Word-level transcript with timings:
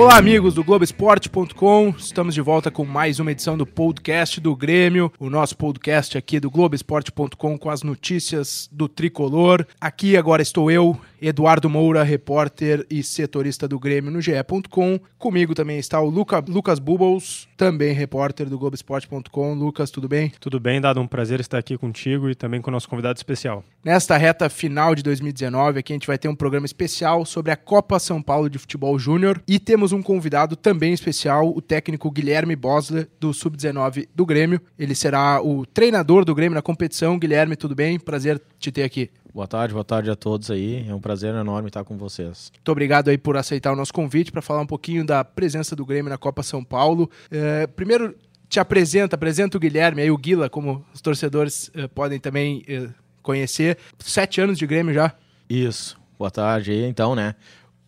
Olá, 0.00 0.16
amigos 0.16 0.54
do 0.54 0.64
Globoesporte.com. 0.64 1.90
Estamos 1.90 2.32
de 2.32 2.40
volta 2.40 2.70
com 2.70 2.86
mais 2.86 3.20
uma 3.20 3.32
edição 3.32 3.54
do 3.54 3.66
podcast 3.66 4.40
do 4.40 4.56
Grêmio, 4.56 5.12
o 5.18 5.28
nosso 5.28 5.54
podcast 5.54 6.16
aqui 6.16 6.40
do 6.40 6.50
Globoesporte.com 6.50 7.58
com 7.58 7.68
as 7.68 7.82
notícias 7.82 8.66
do 8.72 8.88
tricolor. 8.88 9.66
Aqui 9.78 10.16
agora 10.16 10.40
estou 10.40 10.70
eu, 10.70 10.98
Eduardo 11.20 11.68
Moura, 11.68 12.02
repórter 12.02 12.86
e 12.88 13.02
setorista 13.02 13.68
do 13.68 13.78
Grêmio 13.78 14.10
no 14.10 14.22
GE.com. 14.22 14.98
Comigo 15.18 15.54
também 15.54 15.78
está 15.78 16.00
o 16.00 16.08
Luca, 16.08 16.42
Lucas 16.48 16.78
Bubbles, 16.78 17.46
também 17.60 17.92
repórter 17.92 18.48
do 18.48 18.58
Globoesporte.com. 18.58 19.52
Lucas, 19.52 19.90
tudo 19.90 20.08
bem? 20.08 20.32
Tudo 20.40 20.58
bem, 20.58 20.80
Dado. 20.80 20.98
Um 20.98 21.06
prazer 21.06 21.40
estar 21.40 21.58
aqui 21.58 21.76
contigo 21.76 22.30
e 22.30 22.34
também 22.34 22.58
com 22.58 22.70
o 22.70 22.72
nosso 22.72 22.88
convidado 22.88 23.18
especial. 23.18 23.62
Nesta 23.84 24.16
reta 24.16 24.48
final 24.48 24.94
de 24.94 25.02
2019, 25.02 25.80
aqui 25.80 25.92
a 25.92 25.96
gente 25.96 26.06
vai 26.06 26.16
ter 26.16 26.26
um 26.26 26.34
programa 26.34 26.64
especial 26.64 27.22
sobre 27.26 27.52
a 27.52 27.56
Copa 27.56 27.98
São 27.98 28.22
Paulo 28.22 28.48
de 28.48 28.58
Futebol 28.58 28.98
Júnior 28.98 29.42
e 29.46 29.58
temos 29.58 29.92
um 29.92 30.00
convidado 30.00 30.56
também 30.56 30.94
especial, 30.94 31.54
o 31.54 31.60
técnico 31.60 32.10
Guilherme 32.10 32.56
Bosler, 32.56 33.06
do 33.20 33.34
Sub-19 33.34 34.08
do 34.14 34.24
Grêmio. 34.24 34.58
Ele 34.78 34.94
será 34.94 35.42
o 35.42 35.66
treinador 35.66 36.24
do 36.24 36.34
Grêmio 36.34 36.54
na 36.54 36.62
competição. 36.62 37.18
Guilherme, 37.18 37.56
tudo 37.56 37.74
bem? 37.74 37.98
Prazer 37.98 38.40
te 38.58 38.72
ter 38.72 38.84
aqui. 38.84 39.10
Boa 39.32 39.46
tarde, 39.46 39.72
boa 39.72 39.84
tarde 39.84 40.10
a 40.10 40.16
todos 40.16 40.50
aí. 40.50 40.84
É 40.88 40.94
um 40.94 41.00
prazer 41.00 41.32
enorme 41.34 41.68
estar 41.68 41.84
com 41.84 41.96
vocês. 41.96 42.50
Muito 42.52 42.72
obrigado 42.72 43.08
aí 43.08 43.16
por 43.16 43.36
aceitar 43.36 43.72
o 43.72 43.76
nosso 43.76 43.92
convite 43.92 44.32
para 44.32 44.42
falar 44.42 44.60
um 44.60 44.66
pouquinho 44.66 45.06
da 45.06 45.24
presença 45.24 45.76
do 45.76 45.86
Grêmio 45.86 46.10
na 46.10 46.18
Copa 46.18 46.42
São 46.42 46.64
Paulo. 46.64 47.08
É, 47.30 47.66
primeiro, 47.68 48.16
te 48.48 48.58
apresenta, 48.58 49.14
apresenta 49.14 49.56
o 49.56 49.60
Guilherme, 49.60 50.02
aí 50.02 50.10
o 50.10 50.18
Guila, 50.18 50.50
como 50.50 50.84
os 50.92 51.00
torcedores 51.00 51.70
é, 51.74 51.86
podem 51.86 52.18
também 52.18 52.64
é, 52.66 52.88
conhecer. 53.22 53.78
Sete 54.00 54.40
anos 54.40 54.58
de 54.58 54.66
Grêmio 54.66 54.92
já. 54.92 55.14
Isso. 55.48 55.96
Boa 56.18 56.30
tarde 56.30 56.72
aí, 56.72 56.84
então, 56.84 57.14
né? 57.14 57.36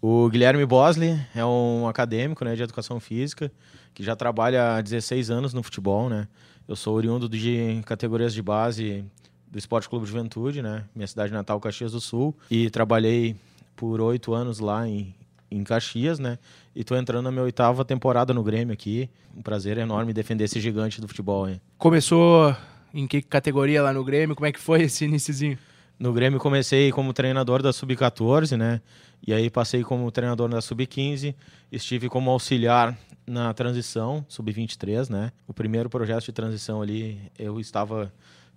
O 0.01 0.29
Guilherme 0.29 0.65
Bosley 0.65 1.21
é 1.35 1.45
um 1.45 1.89
acadêmico 1.89 2.45
né, 2.45 2.55
de 2.55 2.63
educação 2.63 3.01
física 3.01 3.53
que 3.93 4.03
já 4.03 4.15
trabalha 4.15 4.77
há 4.77 4.81
16 4.81 5.31
anos 5.31 5.53
no 5.53 5.63
futebol, 5.63 6.09
né? 6.09 6.29
Eu 6.69 6.77
sou 6.77 6.95
oriundo 6.95 7.29
de 7.29 7.83
categorias 7.85 8.33
de 8.33 8.41
base 8.41 9.05
do 9.53 9.59
Esporte 9.59 9.87
Clube 9.87 10.07
Juventude, 10.07 10.63
né? 10.63 10.85
Minha 10.95 11.07
cidade 11.07 11.31
natal, 11.31 11.61
Caxias 11.61 11.93
do 11.93 12.01
Sul. 12.01 12.35
E 12.51 12.71
trabalhei 12.71 13.37
por 13.77 14.01
oito 14.01 14.33
anos 14.33 14.59
lá 14.59 14.89
em, 14.89 15.15
em 15.51 15.63
Caxias, 15.63 16.19
né? 16.19 16.39
E 16.75 16.83
tô 16.83 16.97
entrando 16.97 17.25
na 17.25 17.31
minha 17.31 17.43
oitava 17.43 17.85
temporada 17.85 18.33
no 18.33 18.43
Grêmio 18.43 18.73
aqui. 18.73 19.11
Um 19.37 19.43
prazer 19.43 19.77
enorme 19.77 20.15
defender 20.15 20.45
esse 20.45 20.59
gigante 20.59 21.03
do 21.03 21.07
futebol, 21.07 21.47
hein? 21.47 21.61
Começou 21.77 22.57
em 22.95 23.07
que 23.07 23.21
categoria 23.21 23.83
lá 23.83 23.93
no 23.93 24.03
Grêmio? 24.03 24.35
Como 24.35 24.47
é 24.47 24.53
que 24.53 24.59
foi 24.59 24.85
esse 24.85 25.05
iníciozinho? 25.05 25.59
No 25.99 26.15
Grêmio 26.15 26.41
comecei 26.41 26.91
como 26.91 27.13
treinador 27.13 27.63
da 27.63 27.75
Sub-14, 27.75 28.57
né? 28.57 28.81
E 29.25 29.35
aí 29.35 29.51
passei 29.51 29.85
como 29.85 30.11
treinador 30.11 30.49
da 30.49 30.63
Sub-15, 30.63 31.35
estive 31.71 32.09
como 32.09 32.31
auxiliar 32.31 32.99
na 33.27 33.53
transição, 33.53 34.25
Sub-23, 34.29 35.11
né? 35.11 35.31
O 35.47 35.53
primeiro 35.53 35.91
projeto 35.91 36.25
de 36.25 36.33
transição 36.33 36.81
ali, 36.81 37.21
eu 37.39 37.61
estava 37.61 38.11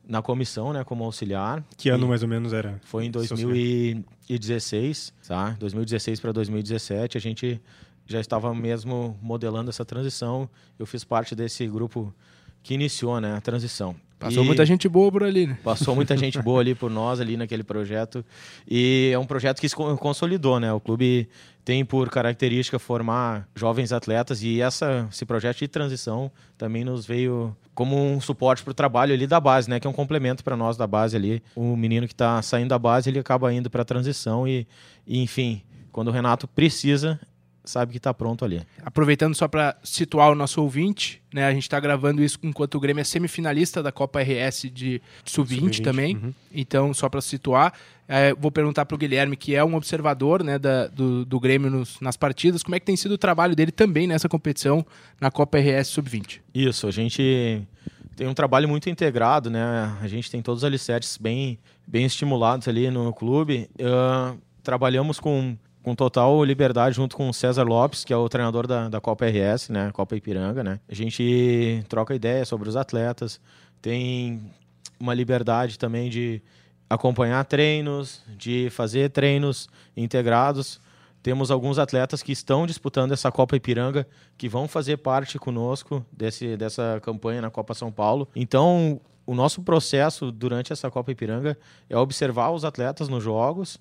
na 0.07 0.21
comissão, 0.21 0.71
né, 0.71 0.83
como 0.83 1.03
auxiliar. 1.03 1.63
Que 1.77 1.89
ano 1.89 2.07
mais 2.07 2.23
ou 2.23 2.29
menos 2.29 2.53
era? 2.53 2.79
Foi 2.83 3.05
em 3.05 3.11
2016, 3.11 5.13
tá? 5.27 5.55
2016 5.59 6.19
para 6.19 6.31
2017, 6.31 7.17
a 7.17 7.21
gente 7.21 7.61
já 8.05 8.19
estava 8.19 8.53
mesmo 8.53 9.17
modelando 9.21 9.69
essa 9.69 9.83
transição. 9.83 10.49
Eu 10.77 10.85
fiz 10.85 11.03
parte 11.03 11.35
desse 11.35 11.67
grupo 11.67 12.13
que 12.61 12.73
iniciou, 12.73 13.19
né, 13.19 13.35
a 13.35 13.41
transição. 13.41 13.95
Passou 14.17 14.43
e 14.43 14.45
muita 14.45 14.65
gente 14.65 14.87
boa 14.87 15.11
por 15.11 15.23
ali, 15.23 15.47
né? 15.47 15.57
Passou 15.63 15.95
muita 15.95 16.15
gente 16.17 16.41
boa 16.41 16.61
ali 16.61 16.73
por 16.73 16.89
nós, 16.89 17.19
ali 17.19 17.35
naquele 17.35 17.63
projeto. 17.63 18.23
E 18.69 19.11
é 19.13 19.19
um 19.19 19.25
projeto 19.25 19.59
que 19.59 19.67
se 19.67 19.75
consolidou, 19.75 20.59
né? 20.59 20.71
O 20.71 20.79
clube 20.79 21.27
tem 21.63 21.83
por 21.83 22.09
característica 22.09 22.77
formar 22.77 23.47
jovens 23.55 23.91
atletas 23.91 24.43
e 24.43 24.61
essa, 24.61 25.07
esse 25.11 25.25
projeto 25.25 25.57
de 25.57 25.67
transição 25.67 26.31
também 26.57 26.83
nos 26.83 27.05
veio 27.05 27.55
como 27.73 27.97
um 27.97 28.21
suporte 28.21 28.63
para 28.63 28.71
o 28.71 28.73
trabalho 28.73 29.13
ali 29.13 29.27
da 29.27 29.39
base, 29.39 29.69
né? 29.69 29.79
Que 29.79 29.87
é 29.87 29.89
um 29.89 29.93
complemento 29.93 30.43
para 30.43 30.55
nós 30.55 30.77
da 30.77 30.87
base 30.87 31.15
ali. 31.15 31.43
O 31.55 31.75
menino 31.75 32.07
que 32.07 32.13
está 32.13 32.41
saindo 32.41 32.69
da 32.69 32.79
base, 32.79 33.09
ele 33.09 33.19
acaba 33.19 33.51
indo 33.53 33.69
para 33.69 33.81
a 33.81 33.85
transição 33.85 34.47
e, 34.47 34.67
e, 35.05 35.21
enfim, 35.21 35.61
quando 35.91 36.07
o 36.07 36.11
Renato 36.11 36.47
precisa, 36.47 37.19
sabe 37.65 37.91
que 37.91 37.97
está 37.97 38.13
pronto 38.13 38.45
ali. 38.45 38.61
Aproveitando 38.83 39.35
só 39.35 39.47
para 39.47 39.77
situar 39.83 40.31
o 40.31 40.35
nosso 40.35 40.61
ouvinte, 40.61 41.21
né? 41.33 41.45
A 41.45 41.51
gente 41.51 41.63
está 41.63 41.79
gravando 41.79 42.23
isso 42.23 42.39
enquanto 42.43 42.75
o 42.75 42.79
Grêmio 42.79 43.01
é 43.01 43.03
semifinalista 43.03 43.83
da 43.83 43.91
Copa 43.91 44.21
RS 44.21 44.69
de 44.71 45.01
sub-20 45.25 45.75
sub 45.75 45.81
também. 45.81 46.15
Uhum. 46.15 46.33
Então, 46.53 46.93
só 46.93 47.09
para 47.09 47.21
situar, 47.21 47.73
é, 48.07 48.33
vou 48.33 48.51
perguntar 48.51 48.85
para 48.85 48.95
o 48.95 48.97
Guilherme, 48.97 49.35
que 49.35 49.55
é 49.55 49.63
um 49.63 49.75
observador 49.75 50.43
né, 50.43 50.59
da, 50.59 50.87
do, 50.87 51.25
do 51.25 51.39
Grêmio 51.39 51.69
nos, 51.69 51.99
nas 51.99 52.15
partidas, 52.15 52.63
como 52.63 52.75
é 52.75 52.79
que 52.79 52.85
tem 52.85 52.95
sido 52.95 53.13
o 53.13 53.17
trabalho 53.17 53.55
dele 53.55 53.71
também 53.71 54.07
nessa 54.07 54.29
competição 54.29 54.85
na 55.19 55.31
Copa 55.31 55.57
RS 55.57 55.87
sub-20? 55.87 56.39
Isso, 56.53 56.87
a 56.87 56.91
gente 56.91 57.67
tem 58.15 58.27
um 58.27 58.33
trabalho 58.33 58.69
muito 58.69 58.89
integrado, 58.89 59.49
né? 59.49 59.93
A 60.01 60.07
gente 60.07 60.31
tem 60.31 60.41
todos 60.41 60.61
os 60.61 60.65
alicerces 60.65 61.17
bem, 61.17 61.59
bem 61.85 62.05
estimulados 62.05 62.67
ali 62.67 62.89
no 62.89 63.11
clube. 63.13 63.69
Uh, 63.79 64.39
trabalhamos 64.63 65.19
com 65.19 65.57
com 65.85 65.93
total 65.93 66.43
liberdade 66.43 66.95
junto 66.95 67.15
com 67.15 67.29
o 67.29 67.33
César 67.33 67.61
Lopes, 67.61 68.03
que 68.03 68.11
é 68.11 68.17
o 68.17 68.27
treinador 68.27 68.65
da, 68.65 68.89
da 68.89 68.99
Copa 68.99 69.23
RS, 69.27 69.69
né, 69.69 69.91
Copa 69.91 70.15
Ipiranga, 70.15 70.63
né. 70.63 70.79
A 70.89 70.95
gente 70.95 71.85
troca 71.87 72.15
ideias 72.15 72.47
sobre 72.47 72.67
os 72.67 72.75
atletas, 72.75 73.39
tem 73.83 74.51
uma 74.99 75.13
liberdade 75.13 75.77
também 75.77 76.09
de 76.09 76.41
acompanhar 76.89 77.45
treinos, 77.45 78.23
de 78.35 78.67
fazer 78.71 79.11
treinos 79.11 79.69
integrados. 79.95 80.81
Temos 81.21 81.51
alguns 81.51 81.77
atletas 81.77 82.23
que 82.23 82.31
estão 82.31 82.65
disputando 82.65 83.11
essa 83.11 83.31
Copa 83.31 83.55
Ipiranga, 83.55 84.07
que 84.39 84.49
vão 84.49 84.67
fazer 84.67 84.97
parte 84.97 85.37
conosco 85.37 86.03
desse, 86.11 86.57
dessa 86.57 86.99
campanha 87.03 87.41
na 87.41 87.51
Copa 87.51 87.75
São 87.75 87.91
Paulo. 87.91 88.27
Então, 88.35 88.99
o 89.23 89.35
nosso 89.35 89.61
processo 89.61 90.31
durante 90.31 90.73
essa 90.73 90.89
Copa 90.89 91.11
Ipiranga 91.11 91.55
é 91.87 91.95
observar 91.95 92.49
os 92.49 92.65
atletas 92.65 93.07
nos 93.07 93.23
jogos 93.23 93.79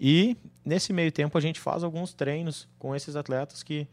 e 0.00 0.36
nesse 0.64 0.92
meio 0.92 1.10
tempo 1.10 1.36
a 1.36 1.40
gente 1.40 1.60
faz 1.60 1.82
alguns 1.82 2.12
treinos 2.12 2.68
com 2.78 2.94
esses 2.94 3.16
atletas 3.16 3.62
que, 3.62 3.86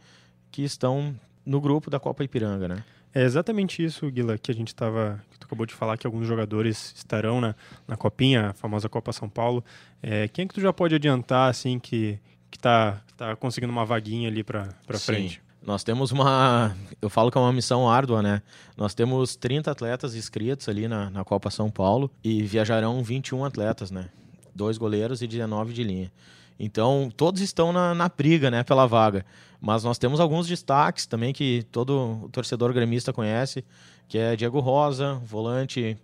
que 0.51 0.63
estão 0.63 1.15
no 1.45 1.59
grupo 1.59 1.89
da 1.89 1.99
Copa 1.99 2.23
Ipiranga, 2.23 2.67
né? 2.67 2.83
É 3.15 3.21
exatamente 3.21 3.83
isso, 3.83 4.09
Guila, 4.09 4.37
que 4.39 4.49
a 4.49 4.55
gente 4.55 4.69
estava. 4.69 5.23
que 5.31 5.37
tu 5.37 5.45
acabou 5.45 5.67
de 5.67 5.73
falar 5.73 5.97
que 5.97 6.07
alguns 6.07 6.25
jogadores 6.25 6.93
estarão 6.97 7.39
na, 7.39 7.55
na 7.87 7.95
Copinha, 7.95 8.49
a 8.49 8.53
famosa 8.53 8.89
Copa 8.89 9.13
São 9.13 9.29
Paulo. 9.29 9.63
É, 10.01 10.27
quem 10.27 10.45
é 10.45 10.47
que 10.47 10.53
tu 10.55 10.61
já 10.61 10.73
pode 10.73 10.95
adiantar, 10.95 11.49
assim, 11.49 11.77
que, 11.77 12.19
que 12.49 12.57
tá, 12.57 13.01
tá 13.15 13.35
conseguindo 13.35 13.71
uma 13.71 13.85
vaguinha 13.85 14.27
ali 14.27 14.43
para 14.43 14.73
frente? 14.99 15.43
Nós 15.61 15.83
temos 15.83 16.11
uma. 16.11 16.75
Eu 16.99 17.09
falo 17.09 17.29
que 17.31 17.37
é 17.37 17.41
uma 17.41 17.53
missão 17.53 17.87
árdua, 17.87 18.21
né? 18.23 18.41
Nós 18.75 18.95
temos 18.95 19.35
30 19.35 19.69
atletas 19.69 20.15
inscritos 20.15 20.67
ali 20.67 20.87
na, 20.87 21.11
na 21.11 21.23
Copa 21.23 21.51
São 21.51 21.69
Paulo 21.69 22.11
e 22.23 22.41
viajarão 22.41 23.03
21 23.03 23.45
atletas, 23.45 23.91
né? 23.91 24.09
Dois 24.53 24.77
goleiros 24.77 25.21
e 25.21 25.27
19 25.27 25.73
de 25.73 25.83
linha. 25.83 26.11
Então, 26.59 27.11
todos 27.15 27.41
estão 27.41 27.73
na, 27.73 27.93
na 27.93 28.07
briga 28.09 28.49
né, 28.51 28.63
pela 28.63 28.85
vaga. 28.85 29.25
Mas 29.59 29.83
nós 29.83 29.97
temos 29.97 30.19
alguns 30.19 30.47
destaques 30.47 31.05
também 31.05 31.33
que 31.33 31.65
todo 31.71 32.29
torcedor 32.31 32.73
gremista 32.73 33.13
conhece, 33.13 33.63
que 34.07 34.17
é 34.17 34.35
Diego 34.35 34.59
Rosa, 34.59 35.15
volante 35.25 35.97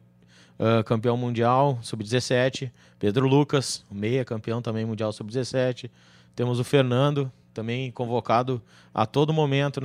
uh, 0.57 0.83
campeão 0.83 1.17
mundial, 1.17 1.77
sub-17. 1.81 2.71
Pedro 2.97 3.27
Lucas, 3.27 3.83
meia 3.91 4.23
campeão 4.23 4.61
também 4.61 4.85
mundial 4.85 5.11
sub-17. 5.11 5.89
Temos 6.35 6.59
o 6.59 6.63
Fernando, 6.63 7.31
também 7.59 7.91
convocado 7.91 8.61
a 8.93 9.05
todo 9.05 9.33
momento 9.33 9.81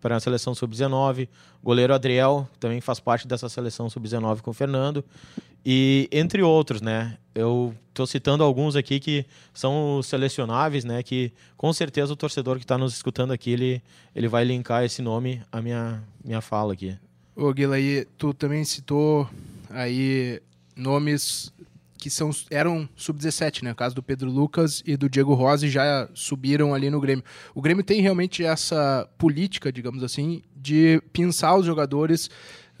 para 0.00 0.16
a 0.16 0.20
seleção 0.20 0.54
sub-19. 0.54 1.28
Goleiro 1.64 1.92
Adriel 1.92 2.48
também 2.60 2.80
faz 2.80 3.00
parte 3.00 3.26
dessa 3.26 3.48
seleção 3.48 3.90
sub-19 3.90 4.40
com 4.40 4.52
o 4.52 4.54
Fernando. 4.54 5.04
E 5.66 6.08
entre 6.12 6.42
outros, 6.42 6.80
né? 6.80 7.18
Eu 7.34 7.74
estou 7.88 8.06
citando 8.06 8.44
alguns 8.44 8.76
aqui 8.76 9.00
que 9.00 9.26
são 9.52 10.00
selecionáveis, 10.00 10.84
né? 10.84 11.02
Que 11.02 11.32
com 11.56 11.72
certeza 11.72 12.12
o 12.12 12.16
torcedor 12.16 12.56
que 12.56 12.64
está 12.64 12.78
nos 12.78 12.94
escutando 12.94 13.32
aqui, 13.32 13.50
ele, 13.50 13.82
ele 14.14 14.28
vai 14.28 14.44
linkar 14.44 14.84
esse 14.84 15.02
nome 15.02 15.42
à 15.50 15.60
minha, 15.60 16.00
minha 16.24 16.40
fala 16.40 16.72
aqui. 16.72 16.96
Ô 17.34 17.52
aí 17.72 18.06
tu 18.16 18.32
também 18.32 18.64
citou 18.64 19.28
aí 19.70 20.40
nomes 20.76 21.52
que 21.98 22.08
são, 22.08 22.30
eram 22.50 22.88
sub-17, 22.96 23.62
né? 23.62 23.72
O 23.72 23.74
caso 23.74 23.94
do 23.94 24.02
Pedro 24.02 24.30
Lucas 24.30 24.82
e 24.86 24.96
do 24.96 25.08
Diego 25.08 25.34
Rose 25.34 25.68
já 25.68 26.08
subiram 26.14 26.72
ali 26.72 26.88
no 26.88 27.00
Grêmio. 27.00 27.24
O 27.54 27.60
Grêmio 27.60 27.84
tem 27.84 28.00
realmente 28.00 28.44
essa 28.44 29.08
política, 29.18 29.72
digamos 29.72 30.02
assim, 30.02 30.42
de 30.56 31.02
pensar 31.12 31.56
os 31.56 31.66
jogadores 31.66 32.30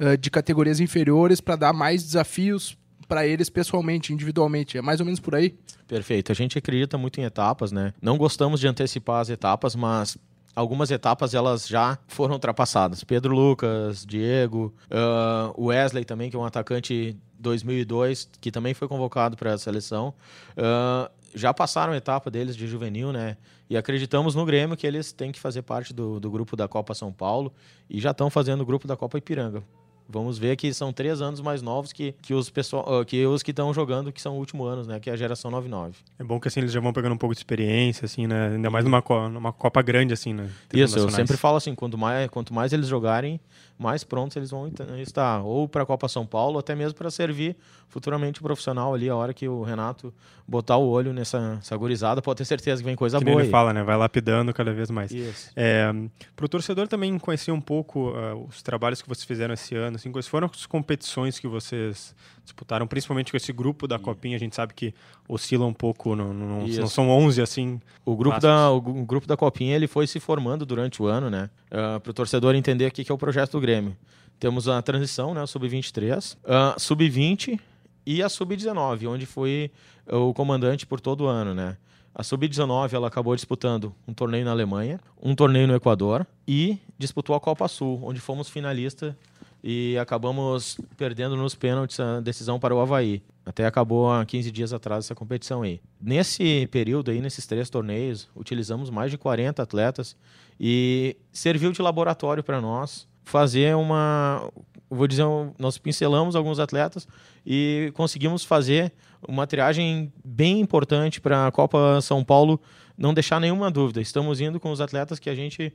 uh, 0.00 0.16
de 0.16 0.30
categorias 0.30 0.80
inferiores 0.80 1.40
para 1.40 1.56
dar 1.56 1.72
mais 1.72 2.02
desafios 2.02 2.78
para 3.08 3.26
eles 3.26 3.48
pessoalmente, 3.50 4.12
individualmente. 4.12 4.78
É 4.78 4.82
mais 4.82 5.00
ou 5.00 5.06
menos 5.06 5.18
por 5.18 5.34
aí? 5.34 5.58
Perfeito. 5.86 6.30
A 6.30 6.34
gente 6.34 6.58
acredita 6.58 6.96
muito 6.98 7.18
em 7.20 7.24
etapas, 7.24 7.72
né? 7.72 7.94
Não 8.00 8.18
gostamos 8.18 8.60
de 8.60 8.68
antecipar 8.68 9.20
as 9.20 9.30
etapas, 9.30 9.74
mas 9.74 10.16
algumas 10.54 10.90
etapas 10.90 11.34
elas 11.34 11.66
já 11.66 11.98
foram 12.06 12.34
ultrapassadas. 12.34 13.02
Pedro 13.02 13.34
Lucas, 13.34 14.04
Diego, 14.04 14.74
uh, 14.90 15.66
Wesley 15.66 16.04
também, 16.04 16.30
que 16.30 16.36
é 16.36 16.38
um 16.38 16.44
atacante 16.44 17.16
2002, 17.38 18.28
que 18.40 18.50
também 18.50 18.74
foi 18.74 18.88
convocado 18.88 19.36
para 19.36 19.54
a 19.54 19.58
seleção. 19.58 20.14
Uh, 20.56 21.10
já 21.34 21.52
passaram 21.52 21.92
a 21.92 21.96
etapa 21.96 22.30
deles 22.30 22.56
de 22.56 22.66
juvenil, 22.66 23.12
né? 23.12 23.36
E 23.68 23.76
acreditamos 23.76 24.34
no 24.34 24.44
Grêmio 24.44 24.76
que 24.76 24.86
eles 24.86 25.12
têm 25.12 25.30
que 25.30 25.38
fazer 25.38 25.62
parte 25.62 25.92
do, 25.92 26.18
do 26.18 26.30
grupo 26.30 26.56
da 26.56 26.66
Copa 26.66 26.94
São 26.94 27.12
Paulo 27.12 27.52
e 27.88 28.00
já 28.00 28.12
estão 28.12 28.30
fazendo 28.30 28.62
o 28.62 28.66
grupo 28.66 28.88
da 28.88 28.96
Copa 28.96 29.18
Ipiranga. 29.18 29.62
Vamos 30.10 30.38
ver 30.38 30.56
que 30.56 30.72
são 30.72 30.90
três 30.90 31.20
anos 31.20 31.38
mais 31.42 31.60
novos 31.60 31.92
que, 31.92 32.14
que 32.22 32.32
os 32.32 32.48
pessoal, 32.48 33.04
que 33.04 33.26
os 33.26 33.42
que 33.42 33.50
estão 33.50 33.74
jogando, 33.74 34.10
que 34.10 34.22
são 34.22 34.38
últimos 34.38 34.66
anos, 34.66 34.86
né? 34.86 34.98
Que 34.98 35.10
é 35.10 35.12
a 35.12 35.16
geração 35.16 35.50
99. 35.50 35.96
É 36.18 36.24
bom 36.24 36.40
que 36.40 36.48
assim 36.48 36.60
eles 36.60 36.72
já 36.72 36.80
vão 36.80 36.94
pegando 36.94 37.12
um 37.12 37.18
pouco 37.18 37.34
de 37.34 37.40
experiência, 37.40 38.06
assim, 38.06 38.26
né? 38.26 38.54
Ainda 38.54 38.70
mais 38.70 38.86
numa, 38.86 39.02
numa 39.28 39.52
Copa 39.52 39.82
grande, 39.82 40.14
assim, 40.14 40.32
né? 40.32 40.48
Isso, 40.72 40.98
eu 40.98 41.10
sempre 41.10 41.36
falo 41.36 41.58
assim, 41.58 41.74
quanto 41.74 41.98
mais, 41.98 42.30
quanto 42.30 42.54
mais 42.54 42.72
eles 42.72 42.86
jogarem, 42.86 43.38
mais 43.78 44.02
prontos 44.02 44.36
eles 44.36 44.50
vão 44.50 44.70
estar. 45.00 45.40
Ou 45.42 45.68
para 45.68 45.82
a 45.82 45.86
Copa 45.86 46.08
São 46.08 46.26
Paulo, 46.26 46.54
ou 46.54 46.58
até 46.58 46.74
mesmo 46.74 46.98
para 46.98 47.10
servir 47.10 47.56
futuramente 47.88 48.40
o 48.40 48.42
profissional 48.42 48.92
ali, 48.92 49.08
a 49.08 49.14
hora 49.14 49.32
que 49.32 49.48
o 49.48 49.62
Renato 49.62 50.12
botar 50.46 50.76
o 50.76 50.88
olho 50.88 51.12
nessa, 51.12 51.54
nessa 51.54 51.76
gurizada, 51.76 52.20
pode 52.20 52.38
ter 52.38 52.44
certeza 52.44 52.82
que 52.82 52.86
vem 52.86 52.96
coisa 52.96 53.18
que 53.18 53.24
boa. 53.24 53.40
ele 53.40 53.50
fala, 53.50 53.72
né? 53.72 53.82
Vai 53.82 53.96
lapidando 53.96 54.52
cada 54.52 54.72
vez 54.72 54.90
mais. 54.90 55.12
É, 55.54 55.90
para 56.34 56.44
o 56.44 56.48
torcedor 56.48 56.88
também 56.88 57.18
conhecer 57.18 57.52
um 57.52 57.60
pouco 57.60 58.10
uh, 58.10 58.46
os 58.48 58.62
trabalhos 58.62 59.00
que 59.00 59.08
vocês 59.08 59.24
fizeram 59.24 59.54
esse 59.54 59.74
ano, 59.74 59.96
assim, 59.96 60.10
quais 60.10 60.26
foram 60.26 60.50
as 60.52 60.66
competições 60.66 61.38
que 61.38 61.46
vocês 61.46 62.14
disputaram, 62.48 62.86
principalmente 62.86 63.30
com 63.30 63.36
esse 63.36 63.52
grupo 63.52 63.86
da 63.86 63.98
Copinha, 63.98 64.36
a 64.36 64.38
gente 64.38 64.54
sabe 64.54 64.74
que 64.74 64.94
oscila 65.28 65.66
um 65.66 65.72
pouco, 65.72 66.16
não, 66.16 66.32
não, 66.32 66.66
não 66.66 66.88
são 66.88 67.10
11 67.10 67.40
assim. 67.42 67.80
O 68.04 68.16
grupo, 68.16 68.40
da, 68.40 68.70
o, 68.70 68.80
grupo 68.80 69.26
da 69.26 69.36
Copinha 69.36 69.76
ele 69.76 69.86
foi 69.86 70.06
se 70.06 70.18
formando 70.18 70.64
durante 70.66 71.02
o 71.02 71.06
ano, 71.06 71.30
né? 71.30 71.50
Uh, 71.66 72.00
para 72.00 72.10
o 72.10 72.14
torcedor 72.14 72.54
entender 72.54 72.86
o 72.86 72.90
que 72.90 73.10
é 73.10 73.14
o 73.14 73.18
projeto 73.18 73.52
do 73.52 73.60
Grêmio. 73.60 73.96
Temos 74.40 74.68
a 74.68 74.80
transição, 74.82 75.34
né? 75.34 75.44
Sub-23, 75.46 76.36
uh, 76.36 76.80
Sub-20 76.80 77.58
e 78.06 78.22
a 78.22 78.28
Sub-19, 78.28 79.08
onde 79.08 79.26
foi 79.26 79.70
o 80.10 80.32
comandante 80.32 80.86
por 80.86 81.00
todo 81.00 81.24
o 81.24 81.26
ano, 81.26 81.54
né? 81.54 81.76
A 82.14 82.22
Sub-19 82.22 82.94
ela 82.94 83.06
acabou 83.06 83.36
disputando 83.36 83.94
um 84.06 84.12
torneio 84.12 84.44
na 84.44 84.50
Alemanha, 84.50 84.98
um 85.22 85.34
torneio 85.34 85.68
no 85.68 85.74
Equador 85.74 86.26
e 86.46 86.78
disputou 86.98 87.36
a 87.36 87.40
Copa 87.40 87.68
Sul, 87.68 88.00
onde 88.02 88.18
fomos 88.18 88.48
finalista 88.48 89.16
e 89.62 89.96
acabamos 89.98 90.78
perdendo 90.96 91.36
nos 91.36 91.54
pênaltis 91.54 91.98
a 91.98 92.20
decisão 92.20 92.58
para 92.58 92.74
o 92.74 92.80
Havaí. 92.80 93.22
Até 93.44 93.66
acabou 93.66 94.10
há 94.10 94.24
15 94.24 94.50
dias 94.50 94.72
atrás 94.72 95.06
essa 95.06 95.14
competição 95.14 95.62
aí. 95.62 95.80
Nesse 96.00 96.68
período 96.70 97.10
aí, 97.10 97.20
nesses 97.20 97.46
três 97.46 97.70
torneios, 97.70 98.28
utilizamos 98.36 98.90
mais 98.90 99.10
de 99.10 99.18
40 99.18 99.62
atletas 99.62 100.16
e 100.60 101.16
serviu 101.32 101.72
de 101.72 101.80
laboratório 101.80 102.42
para 102.42 102.60
nós 102.60 103.08
fazer 103.24 103.74
uma. 103.74 104.50
Vou 104.90 105.06
dizer, 105.06 105.24
nós 105.58 105.76
pincelamos 105.76 106.34
alguns 106.34 106.58
atletas 106.58 107.06
e 107.44 107.90
conseguimos 107.94 108.42
fazer 108.44 108.92
uma 109.26 109.46
triagem 109.46 110.12
bem 110.24 110.60
importante 110.60 111.20
para 111.20 111.46
a 111.46 111.52
Copa 111.52 112.00
São 112.00 112.24
Paulo 112.24 112.60
não 112.96 113.14
deixar 113.14 113.40
nenhuma 113.40 113.70
dúvida. 113.70 114.00
Estamos 114.00 114.40
indo 114.40 114.58
com 114.58 114.70
os 114.70 114.80
atletas 114.80 115.18
que 115.18 115.28
a 115.28 115.34
gente 115.34 115.72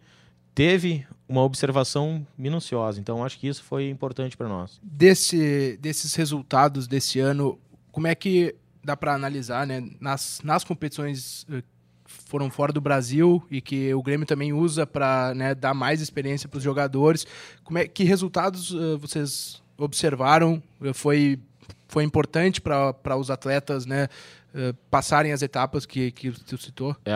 teve 0.53 1.05
uma 1.27 1.41
observação 1.41 2.25
minuciosa. 2.37 2.99
Então, 2.99 3.23
acho 3.23 3.39
que 3.39 3.47
isso 3.47 3.63
foi 3.63 3.89
importante 3.89 4.37
para 4.37 4.47
nós. 4.47 4.79
Desse, 4.83 5.77
desses 5.81 6.13
resultados 6.15 6.87
desse 6.87 7.19
ano, 7.19 7.59
como 7.91 8.07
é 8.07 8.15
que 8.15 8.55
dá 8.83 8.95
para 8.95 9.13
analisar, 9.13 9.65
né? 9.65 9.83
Nas, 9.99 10.41
nas 10.43 10.63
competições 10.63 11.45
eh, 11.51 11.63
foram 12.05 12.49
fora 12.49 12.73
do 12.73 12.81
Brasil 12.81 13.41
e 13.49 13.61
que 13.61 13.93
o 13.93 14.03
Grêmio 14.03 14.25
também 14.25 14.51
usa 14.51 14.85
para 14.85 15.33
né, 15.33 15.55
dar 15.55 15.73
mais 15.73 16.01
experiência 16.01 16.49
para 16.49 16.57
os 16.57 16.63
jogadores. 16.63 17.25
Como 17.63 17.77
é 17.79 17.87
que 17.87 18.03
resultados 18.03 18.71
uh, 18.71 18.97
vocês 18.97 19.61
observaram? 19.77 20.61
Foi 20.93 21.39
foi 21.87 22.03
importante 22.03 22.59
para 22.59 23.15
os 23.15 23.29
atletas, 23.29 23.85
né? 23.85 24.07
Uh, 24.53 24.73
passarem 24.89 25.31
as 25.31 25.43
etapas 25.43 25.85
que, 25.85 26.11
que 26.11 26.31
tu 26.31 26.57
citou? 26.57 26.95
É, 27.05 27.13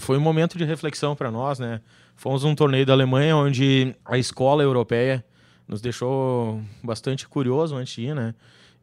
foi 0.00 0.16
um 0.16 0.20
momento 0.20 0.56
de 0.56 0.64
reflexão 0.64 1.16
para 1.16 1.30
nós, 1.30 1.58
né? 1.58 1.80
Fomos 2.20 2.44
um 2.44 2.54
torneio 2.54 2.84
da 2.84 2.92
Alemanha 2.92 3.34
onde 3.34 3.96
a 4.04 4.18
escola 4.18 4.62
europeia 4.62 5.24
nos 5.66 5.80
deixou 5.80 6.60
bastante 6.84 7.26
curioso 7.26 7.74
antes 7.74 7.94
de 7.94 8.02
ir, 8.02 8.14
né? 8.14 8.34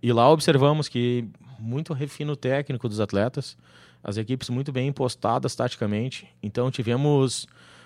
E 0.02 0.12
lá 0.12 0.28
observamos 0.28 0.88
que 0.88 1.24
muito 1.60 1.94
refino 1.94 2.36
técnico 2.36 2.90
dos 2.90 3.00
atletas, 3.00 3.56
as 4.04 4.18
equipes 4.18 4.50
muito 4.50 4.72
bem 4.72 4.88
impostadas 4.88 5.54
taticamente. 5.54 6.28
Então 6.42 6.72
tivemos 6.72 7.44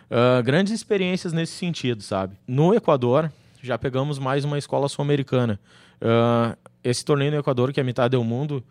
uh, 0.09 0.42
grandes 0.42 0.71
experiências 0.71 1.33
nesse 1.33 1.51
sentido, 1.51 2.01
sabe? 2.01 2.38
No 2.48 2.74
Equador, 2.74 3.30
já 3.62 3.77
pegamos 3.77 4.19
mais 4.19 4.45
uma 4.45 4.57
escola 4.57 4.88
sul-americana. 4.88 5.59
Uh, 6.01 6.57
esse 6.81 7.03
torneio 7.03 7.31
no 7.31 7.39
Equador, 7.39 7.74
que 7.74 7.80
é 7.81 7.83
a 7.83 7.86
metade 7.86 8.15
do 8.15 8.24
mundo, 8.24 8.63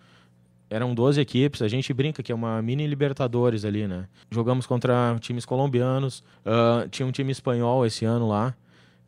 eram 0.71 0.95
12 0.95 1.21
equipes. 1.21 1.61
A 1.61 1.69
gente 1.69 1.93
brinca 1.93 2.23
que 2.23 2.31
é 2.31 2.35
uma 2.35 2.63
mini 2.63 2.87
Libertadores 2.87 3.65
ali, 3.65 3.87
né? 3.87 4.07
Jogamos 4.31 4.67
contra 4.67 5.19
times 5.21 5.45
colombianos, 5.45 6.23
uh, 6.47 6.89
tinha 6.89 7.05
um 7.05 7.11
time 7.11 7.33
espanhol 7.33 7.85
esse 7.85 8.05
ano 8.05 8.29
lá, 8.29 8.55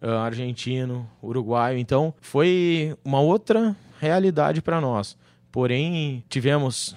uh, 0.02 0.08
argentino, 0.08 1.08
uruguaio. 1.22 1.78
Então, 1.78 2.12
foi 2.20 2.96
uma 3.04 3.20
outra 3.20 3.76
realidade 4.00 4.60
para 4.60 4.80
nós. 4.80 5.16
Porém, 5.52 6.24
tivemos 6.28 6.96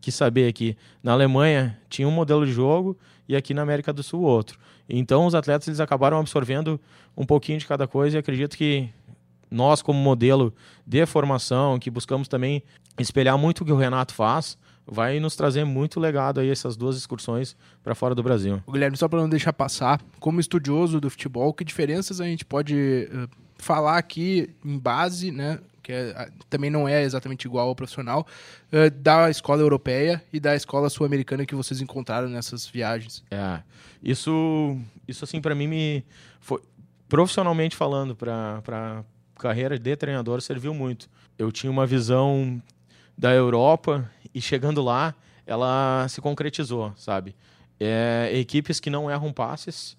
que 0.00 0.12
saber 0.12 0.52
que 0.52 0.76
na 1.02 1.12
Alemanha 1.12 1.76
tinha 1.88 2.06
um 2.06 2.12
modelo 2.12 2.46
de 2.46 2.52
jogo 2.52 2.96
e 3.28 3.34
aqui 3.36 3.52
na 3.52 3.62
América 3.62 3.92
do 3.92 4.02
Sul 4.02 4.22
outro. 4.22 4.58
Então 4.88 5.26
os 5.26 5.34
atletas 5.34 5.68
eles 5.68 5.80
acabaram 5.80 6.18
absorvendo 6.18 6.80
um 7.16 7.26
pouquinho 7.26 7.58
de 7.58 7.66
cada 7.66 7.86
coisa 7.86 8.16
e 8.16 8.18
acredito 8.18 8.56
que 8.56 8.88
nós 9.50 9.82
como 9.82 9.98
modelo 9.98 10.54
de 10.86 11.04
formação, 11.06 11.78
que 11.78 11.90
buscamos 11.90 12.28
também 12.28 12.62
espelhar 12.98 13.38
muito 13.38 13.62
o 13.62 13.64
que 13.64 13.72
o 13.72 13.76
Renato 13.76 14.14
faz, 14.14 14.58
vai 14.90 15.20
nos 15.20 15.36
trazer 15.36 15.64
muito 15.64 16.00
legado 16.00 16.40
aí 16.40 16.50
essas 16.50 16.76
duas 16.76 16.96
excursões 16.96 17.54
para 17.82 17.94
fora 17.94 18.14
do 18.14 18.22
Brasil. 18.22 18.62
O 18.66 18.72
Guilherme, 18.72 18.96
só 18.96 19.06
para 19.06 19.20
não 19.20 19.28
deixar 19.28 19.52
passar, 19.52 20.00
como 20.18 20.40
estudioso 20.40 21.00
do 21.00 21.10
futebol, 21.10 21.52
que 21.52 21.62
diferenças 21.62 22.20
a 22.20 22.24
gente 22.24 22.44
pode 22.44 23.08
uh, 23.12 23.28
falar 23.58 23.98
aqui 23.98 24.50
em 24.64 24.78
base, 24.78 25.30
né, 25.30 25.60
que 25.82 25.92
é, 25.92 26.30
também 26.48 26.70
não 26.70 26.88
é 26.88 27.02
exatamente 27.02 27.44
igual 27.44 27.68
ao 27.68 27.74
profissional, 27.74 28.26
uh, 28.72 28.90
da 28.90 29.28
escola 29.28 29.60
europeia 29.60 30.22
e 30.32 30.40
da 30.40 30.56
escola 30.56 30.88
sul-americana 30.88 31.44
que 31.44 31.54
vocês 31.54 31.82
encontraram 31.82 32.28
nessas 32.28 32.66
viagens. 32.66 33.22
É, 33.30 33.60
isso, 34.02 34.78
isso 35.06 35.22
assim, 35.22 35.40
para 35.40 35.54
mim, 35.54 35.66
me 35.66 36.04
foi, 36.40 36.60
profissionalmente 37.08 37.76
falando, 37.76 38.16
para 38.16 39.04
carreira 39.38 39.78
de 39.78 39.96
treinador, 39.96 40.42
serviu 40.42 40.74
muito. 40.74 41.08
Eu 41.38 41.50
tinha 41.50 41.70
uma 41.70 41.86
visão 41.86 42.62
da 43.16 43.32
Europa 43.32 44.10
e 44.34 44.40
chegando 44.40 44.82
lá, 44.82 45.14
ela 45.46 46.06
se 46.08 46.20
concretizou, 46.20 46.92
sabe? 46.96 47.34
É, 47.80 48.30
equipes 48.34 48.80
que 48.80 48.90
não 48.90 49.10
erram 49.10 49.32
passes, 49.32 49.96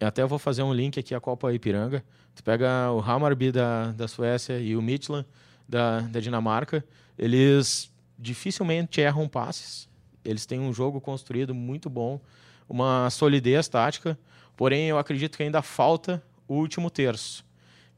até 0.00 0.24
vou 0.24 0.38
fazer 0.38 0.62
um 0.62 0.72
link 0.72 1.00
aqui 1.00 1.14
à 1.14 1.20
Copa 1.20 1.52
Ipiranga, 1.52 2.04
Tu 2.34 2.42
pega 2.42 2.90
o 2.90 2.98
Hammarby 3.00 3.52
da, 3.52 3.92
da 3.92 4.08
Suécia 4.08 4.58
e 4.58 4.76
o 4.76 4.82
Midtjylland 4.82 5.26
da, 5.68 6.00
da 6.00 6.20
Dinamarca, 6.20 6.84
eles 7.16 7.90
dificilmente 8.18 9.00
erram 9.00 9.28
passes. 9.28 9.88
Eles 10.24 10.44
têm 10.44 10.58
um 10.58 10.72
jogo 10.72 11.00
construído 11.00 11.54
muito 11.54 11.88
bom, 11.88 12.20
uma 12.68 13.08
solidez 13.10 13.68
tática, 13.68 14.18
porém 14.56 14.88
eu 14.88 14.98
acredito 14.98 15.36
que 15.36 15.42
ainda 15.42 15.62
falta 15.62 16.22
o 16.48 16.54
último 16.54 16.90
terço. 16.90 17.44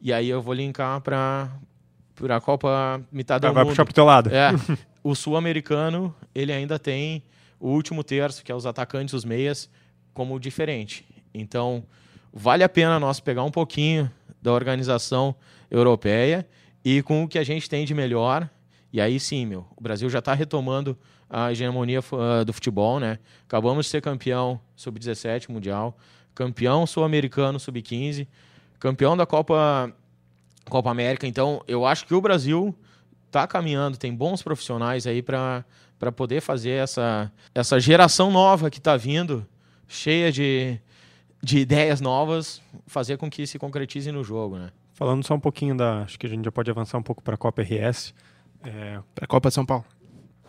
E 0.00 0.12
aí 0.12 0.28
eu 0.28 0.42
vou 0.42 0.54
linkar 0.54 1.00
para 1.00 1.50
a 2.28 2.40
Copa 2.40 3.00
metade 3.10 3.46
do 3.46 3.52
vai 3.52 3.64
mundo. 3.64 3.70
puxar 3.70 3.84
pro 3.84 3.94
teu 3.94 4.04
lado. 4.04 4.30
É, 4.34 4.50
o 5.02 5.14
sul-americano, 5.14 6.14
ele 6.34 6.52
ainda 6.52 6.78
tem 6.78 7.22
o 7.58 7.68
último 7.68 8.04
terço, 8.04 8.44
que 8.44 8.52
é 8.52 8.54
os 8.54 8.66
atacantes, 8.66 9.14
os 9.14 9.24
meias, 9.24 9.70
como 10.12 10.38
diferente. 10.38 11.04
Então, 11.32 11.84
vale 12.32 12.62
a 12.62 12.68
pena 12.68 12.98
nós 13.00 13.20
pegar 13.20 13.42
um 13.42 13.50
pouquinho 13.50 14.10
da 14.40 14.52
organização 14.52 15.34
europeia 15.70 16.46
e 16.84 17.02
com 17.02 17.24
o 17.24 17.28
que 17.28 17.38
a 17.38 17.44
gente 17.44 17.68
tem 17.68 17.84
de 17.84 17.94
melhor. 17.94 18.48
E 18.92 19.00
aí 19.00 19.18
sim, 19.18 19.44
meu, 19.44 19.66
o 19.76 19.82
Brasil 19.82 20.08
já 20.08 20.20
está 20.20 20.32
retomando 20.34 20.96
a 21.28 21.50
hegemonia 21.50 22.00
uh, 22.00 22.44
do 22.44 22.52
futebol, 22.52 23.00
né? 23.00 23.18
Acabamos 23.44 23.86
de 23.86 23.90
ser 23.90 24.00
campeão 24.00 24.60
sub-17 24.76 25.50
mundial, 25.50 25.98
campeão 26.34 26.86
sul-americano 26.86 27.58
sub-15, 27.58 28.28
campeão 28.78 29.16
da 29.16 29.26
Copa 29.26 29.92
Copa 30.68 30.90
América. 30.90 31.26
Então, 31.26 31.62
eu 31.68 31.86
acho 31.86 32.06
que 32.06 32.14
o 32.14 32.20
Brasil 32.20 32.74
está 33.26 33.46
caminhando, 33.46 33.96
tem 33.96 34.14
bons 34.14 34.42
profissionais 34.42 35.06
aí 35.06 35.22
para 35.22 35.64
para 35.98 36.12
poder 36.12 36.42
fazer 36.42 36.72
essa 36.72 37.32
essa 37.54 37.80
geração 37.80 38.30
nova 38.30 38.70
que 38.70 38.78
está 38.78 38.96
vindo, 38.96 39.46
cheia 39.88 40.30
de 40.30 40.78
de 41.42 41.58
ideias 41.58 42.00
novas, 42.00 42.60
fazer 42.86 43.18
com 43.18 43.30
que 43.30 43.46
se 43.46 43.58
concretize 43.58 44.10
no 44.10 44.24
jogo, 44.24 44.58
né? 44.58 44.70
Falando 44.94 45.24
só 45.24 45.34
um 45.34 45.40
pouquinho 45.40 45.76
da, 45.76 46.02
acho 46.02 46.18
que 46.18 46.26
a 46.26 46.28
gente 46.28 46.44
já 46.44 46.50
pode 46.50 46.70
avançar 46.70 46.98
um 46.98 47.02
pouco 47.02 47.22
para 47.22 47.34
a 47.34 47.38
Copa 47.38 47.62
RS, 47.62 48.14
é... 48.64 48.98
para 49.14 49.24
a 49.24 49.28
Copa 49.28 49.50
São 49.50 49.64
Paulo. 49.64 49.84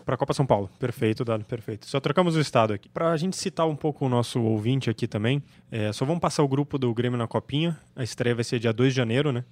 Para 0.07 0.15
a 0.15 0.17
Copa 0.17 0.33
São 0.33 0.45
Paulo, 0.45 0.69
perfeito, 0.79 1.25
dado, 1.25 1.43
perfeito. 1.43 1.85
Só 1.85 1.99
trocamos 1.99 2.37
o 2.37 2.39
estado 2.39 2.71
aqui. 2.71 2.87
Para 2.87 3.11
a 3.11 3.17
gente 3.17 3.35
citar 3.35 3.67
um 3.67 3.75
pouco 3.75 4.05
o 4.05 4.09
nosso 4.09 4.41
ouvinte 4.41 4.89
aqui 4.89 5.05
também, 5.05 5.43
é, 5.69 5.91
só 5.91 6.05
vamos 6.05 6.21
passar 6.21 6.43
o 6.43 6.47
grupo 6.47 6.77
do 6.77 6.93
Grêmio 6.93 7.19
na 7.19 7.27
Copinha. 7.27 7.77
A 7.93 8.05
estreia 8.05 8.33
vai 8.33 8.45
ser 8.45 8.57
dia 8.57 8.71
2 8.71 8.93
de 8.93 8.95
janeiro, 8.95 9.33
né? 9.33 9.43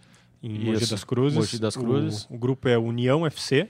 Em 0.42 0.56
Isso, 0.56 0.66
Mogi 0.72 0.86
das 0.90 1.04
Cruzes. 1.04 1.38
Mogi 1.38 1.60
das 1.60 1.76
Cruzes. 1.76 2.24
O, 2.30 2.36
o 2.36 2.38
grupo 2.38 2.70
é 2.70 2.78
União 2.78 3.26
FC, 3.28 3.70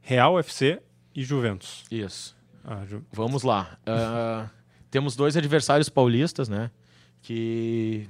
Real 0.00 0.38
FC 0.38 0.80
e 1.12 1.24
Juventus. 1.24 1.82
Isso. 1.90 2.36
Ah, 2.64 2.84
Ju- 2.86 3.04
Vamos 3.12 3.42
lá. 3.42 3.76
Ah, 3.84 4.48
temos 4.92 5.16
dois 5.16 5.36
adversários 5.36 5.88
paulistas, 5.88 6.48
né? 6.48 6.70
Que 7.20 8.08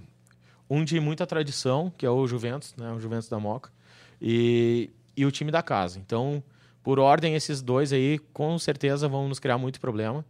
um 0.69 0.85
de 0.85 1.01
muita 1.01 1.27
tradição, 1.27 1.91
que 1.97 2.05
é 2.05 2.11
o 2.11 2.27
Juventus, 2.27 2.75
né? 2.77 2.93
O 2.93 3.01
Juventus 3.01 3.31
da 3.31 3.41
Moca, 3.41 3.71
e, 4.21 4.91
e 5.17 5.25
o 5.25 5.31
time 5.31 5.51
da 5.51 5.63
casa. 5.63 5.99
Então, 5.99 6.43
por 6.83 6.99
ordem, 6.99 7.35
esses 7.35 7.63
dois 7.63 7.93
aí 7.93 8.19
com 8.33 8.59
certeza 8.59 9.09
vão 9.09 9.29
nos 9.29 9.39
criar 9.39 9.59
muito 9.59 9.81
problema. 9.81 10.25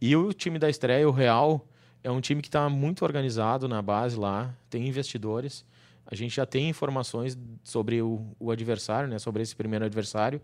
E 0.00 0.14
o 0.14 0.32
time 0.32 0.58
da 0.58 0.70
estreia, 0.70 1.08
o 1.08 1.12
Real, 1.12 1.66
é 2.04 2.10
um 2.10 2.20
time 2.20 2.40
que 2.40 2.48
está 2.48 2.68
muito 2.68 3.04
organizado 3.04 3.66
na 3.66 3.82
base 3.82 4.16
lá, 4.16 4.54
tem 4.70 4.86
investidores. 4.86 5.64
A 6.06 6.14
gente 6.14 6.36
já 6.36 6.46
tem 6.46 6.68
informações 6.68 7.36
sobre 7.62 8.00
o, 8.00 8.24
o 8.38 8.50
adversário, 8.50 9.08
né? 9.08 9.18
Sobre 9.18 9.42
esse 9.42 9.54
primeiro 9.54 9.84
adversário. 9.84 10.40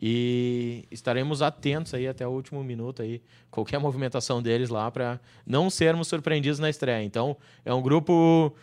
E 0.00 0.86
estaremos 0.90 1.42
atentos 1.42 1.92
aí 1.92 2.08
até 2.08 2.26
o 2.26 2.30
último 2.30 2.64
minuto 2.64 3.02
aí, 3.02 3.20
qualquer 3.50 3.78
movimentação 3.78 4.40
deles 4.40 4.70
lá 4.70 4.90
para 4.90 5.20
não 5.46 5.68
sermos 5.68 6.08
surpreendidos 6.08 6.58
na 6.58 6.70
estreia. 6.70 7.04
Então, 7.04 7.36
é 7.64 7.74
um 7.74 7.82
grupo 7.82 8.54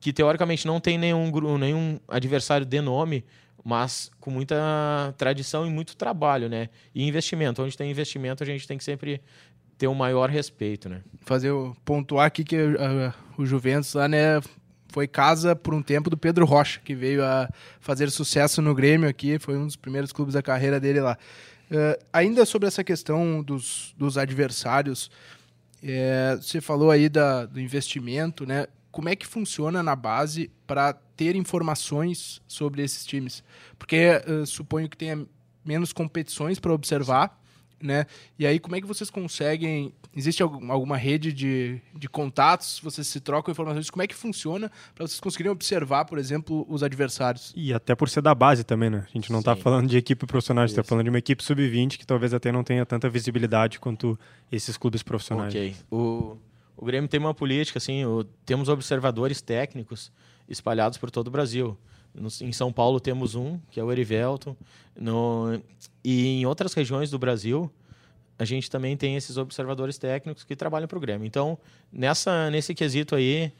que 0.00 0.12
teoricamente 0.12 0.66
não 0.66 0.80
tem 0.80 0.98
nenhum, 0.98 1.30
nenhum 1.56 2.00
adversário 2.08 2.66
de 2.66 2.80
nome, 2.80 3.24
mas 3.66 4.12
com 4.20 4.30
muita 4.30 5.12
tradição 5.18 5.66
e 5.66 5.70
muito 5.70 5.96
trabalho, 5.96 6.48
né? 6.48 6.68
E 6.94 7.02
investimento. 7.02 7.60
Onde 7.60 7.76
tem 7.76 7.90
investimento, 7.90 8.44
a 8.44 8.46
gente 8.46 8.64
tem 8.64 8.78
que 8.78 8.84
sempre 8.84 9.20
ter 9.76 9.88
o 9.88 9.94
maior 9.94 10.30
respeito, 10.30 10.88
né? 10.88 11.02
Fazer 11.22 11.52
pontuar 11.84 12.26
aqui 12.26 12.44
que 12.44 12.56
ah, 12.56 13.12
o 13.36 13.44
Juventus 13.44 13.92
lá, 13.94 14.06
né, 14.06 14.40
foi 14.90 15.08
casa 15.08 15.56
por 15.56 15.74
um 15.74 15.82
tempo 15.82 16.08
do 16.08 16.16
Pedro 16.16 16.46
Rocha, 16.46 16.78
que 16.78 16.94
veio 16.94 17.24
a 17.24 17.50
fazer 17.80 18.08
sucesso 18.12 18.62
no 18.62 18.72
Grêmio 18.72 19.08
aqui, 19.08 19.36
foi 19.36 19.56
um 19.58 19.66
dos 19.66 19.74
primeiros 19.74 20.12
clubes 20.12 20.34
da 20.34 20.42
carreira 20.42 20.78
dele 20.78 21.00
lá. 21.00 21.18
Ah, 21.68 21.98
ainda 22.12 22.46
sobre 22.46 22.68
essa 22.68 22.84
questão 22.84 23.42
dos, 23.42 23.92
dos 23.98 24.16
adversários, 24.16 25.10
é, 25.82 26.38
você 26.40 26.60
falou 26.60 26.92
aí 26.92 27.08
da, 27.08 27.46
do 27.46 27.60
investimento, 27.60 28.46
né? 28.46 28.68
Como 28.96 29.10
é 29.10 29.14
que 29.14 29.26
funciona 29.26 29.82
na 29.82 29.94
base 29.94 30.50
para 30.66 30.94
ter 30.94 31.36
informações 31.36 32.40
sobre 32.48 32.82
esses 32.82 33.04
times? 33.04 33.44
Porque 33.78 33.96
eh, 33.96 34.22
suponho 34.46 34.88
que 34.88 34.96
tenha 34.96 35.26
menos 35.62 35.92
competições 35.92 36.58
para 36.58 36.72
observar, 36.72 37.38
né? 37.78 38.06
E 38.38 38.46
aí, 38.46 38.58
como 38.58 38.74
é 38.74 38.80
que 38.80 38.86
vocês 38.86 39.10
conseguem? 39.10 39.92
Existe 40.16 40.42
algum- 40.42 40.72
alguma 40.72 40.96
rede 40.96 41.30
de, 41.30 41.78
de 41.94 42.08
contatos? 42.08 42.80
Vocês 42.82 43.06
se 43.06 43.20
trocam 43.20 43.52
informações? 43.52 43.90
Como 43.90 44.02
é 44.02 44.06
que 44.06 44.14
funciona 44.14 44.72
para 44.94 45.06
vocês 45.06 45.20
conseguirem 45.20 45.52
observar, 45.52 46.06
por 46.06 46.16
exemplo, 46.16 46.64
os 46.66 46.82
adversários? 46.82 47.52
E 47.54 47.74
até 47.74 47.94
por 47.94 48.08
ser 48.08 48.22
da 48.22 48.34
base 48.34 48.64
também, 48.64 48.88
né? 48.88 49.04
A 49.06 49.12
gente 49.12 49.30
não 49.30 49.40
está 49.40 49.54
falando 49.54 49.88
de 49.90 49.98
equipe 49.98 50.24
profissional, 50.24 50.64
a 50.64 50.66
gente 50.66 50.72
está 50.78 50.82
falando 50.88 51.04
de 51.04 51.10
uma 51.10 51.18
equipe 51.18 51.44
sub-20 51.44 51.98
que 51.98 52.06
talvez 52.06 52.32
até 52.32 52.50
não 52.50 52.64
tenha 52.64 52.86
tanta 52.86 53.10
visibilidade 53.10 53.78
quanto 53.78 54.18
esses 54.50 54.78
clubes 54.78 55.02
profissionais. 55.02 55.54
Ok. 55.54 55.76
O, 55.90 56.38
o 56.76 56.84
Grêmio 56.84 57.08
tem 57.08 57.18
uma 57.18 57.34
política, 57.34 57.78
assim, 57.78 58.04
o- 58.04 58.24
temos 58.44 58.68
observadores 58.68 59.40
técnicos 59.40 60.12
espalhados 60.48 60.98
por 60.98 61.10
todo 61.10 61.28
o 61.28 61.30
Brasil. 61.30 61.76
No- 62.14 62.28
em 62.40 62.52
São 62.52 62.72
Paulo 62.72 63.00
temos 63.00 63.34
um, 63.34 63.58
que 63.70 63.78
é 63.80 63.84
o 63.84 63.90
Erivelton. 63.92 64.56
No, 64.98 65.60
e 66.04 66.40
em 66.40 66.46
outras 66.46 66.72
regiões 66.74 67.10
do 67.10 67.18
Brasil, 67.18 67.70
a 68.38 68.44
gente 68.44 68.70
também 68.70 68.96
tem 68.96 69.16
esses 69.16 69.36
observadores 69.36 69.98
técnicos 69.98 70.44
que 70.44 70.54
trabalham 70.54 70.86
para 70.86 70.98
o 70.98 71.00
Grêmio. 71.00 71.26
Então, 71.26 71.58
nessa, 71.92 72.50
nesse 72.50 72.74
quesito 72.74 73.14
aí, 73.14 73.52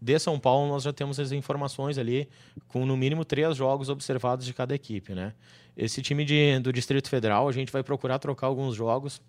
de 0.00 0.18
São 0.18 0.38
Paulo, 0.38 0.68
nós 0.68 0.82
já 0.82 0.92
temos 0.92 1.20
as 1.20 1.30
informações 1.32 1.96
ali, 1.96 2.28
com 2.66 2.84
no 2.84 2.96
mínimo 2.96 3.24
três 3.24 3.56
jogos 3.56 3.88
observados 3.88 4.44
de 4.44 4.52
cada 4.52 4.74
equipe, 4.74 5.14
né? 5.14 5.32
Esse 5.76 6.02
time 6.02 6.24
de, 6.24 6.58
do 6.58 6.72
Distrito 6.72 7.08
Federal, 7.08 7.48
a 7.48 7.52
gente 7.52 7.70
vai 7.72 7.82
procurar 7.82 8.18
trocar 8.18 8.48
alguns 8.48 8.74
jogos 8.74 9.22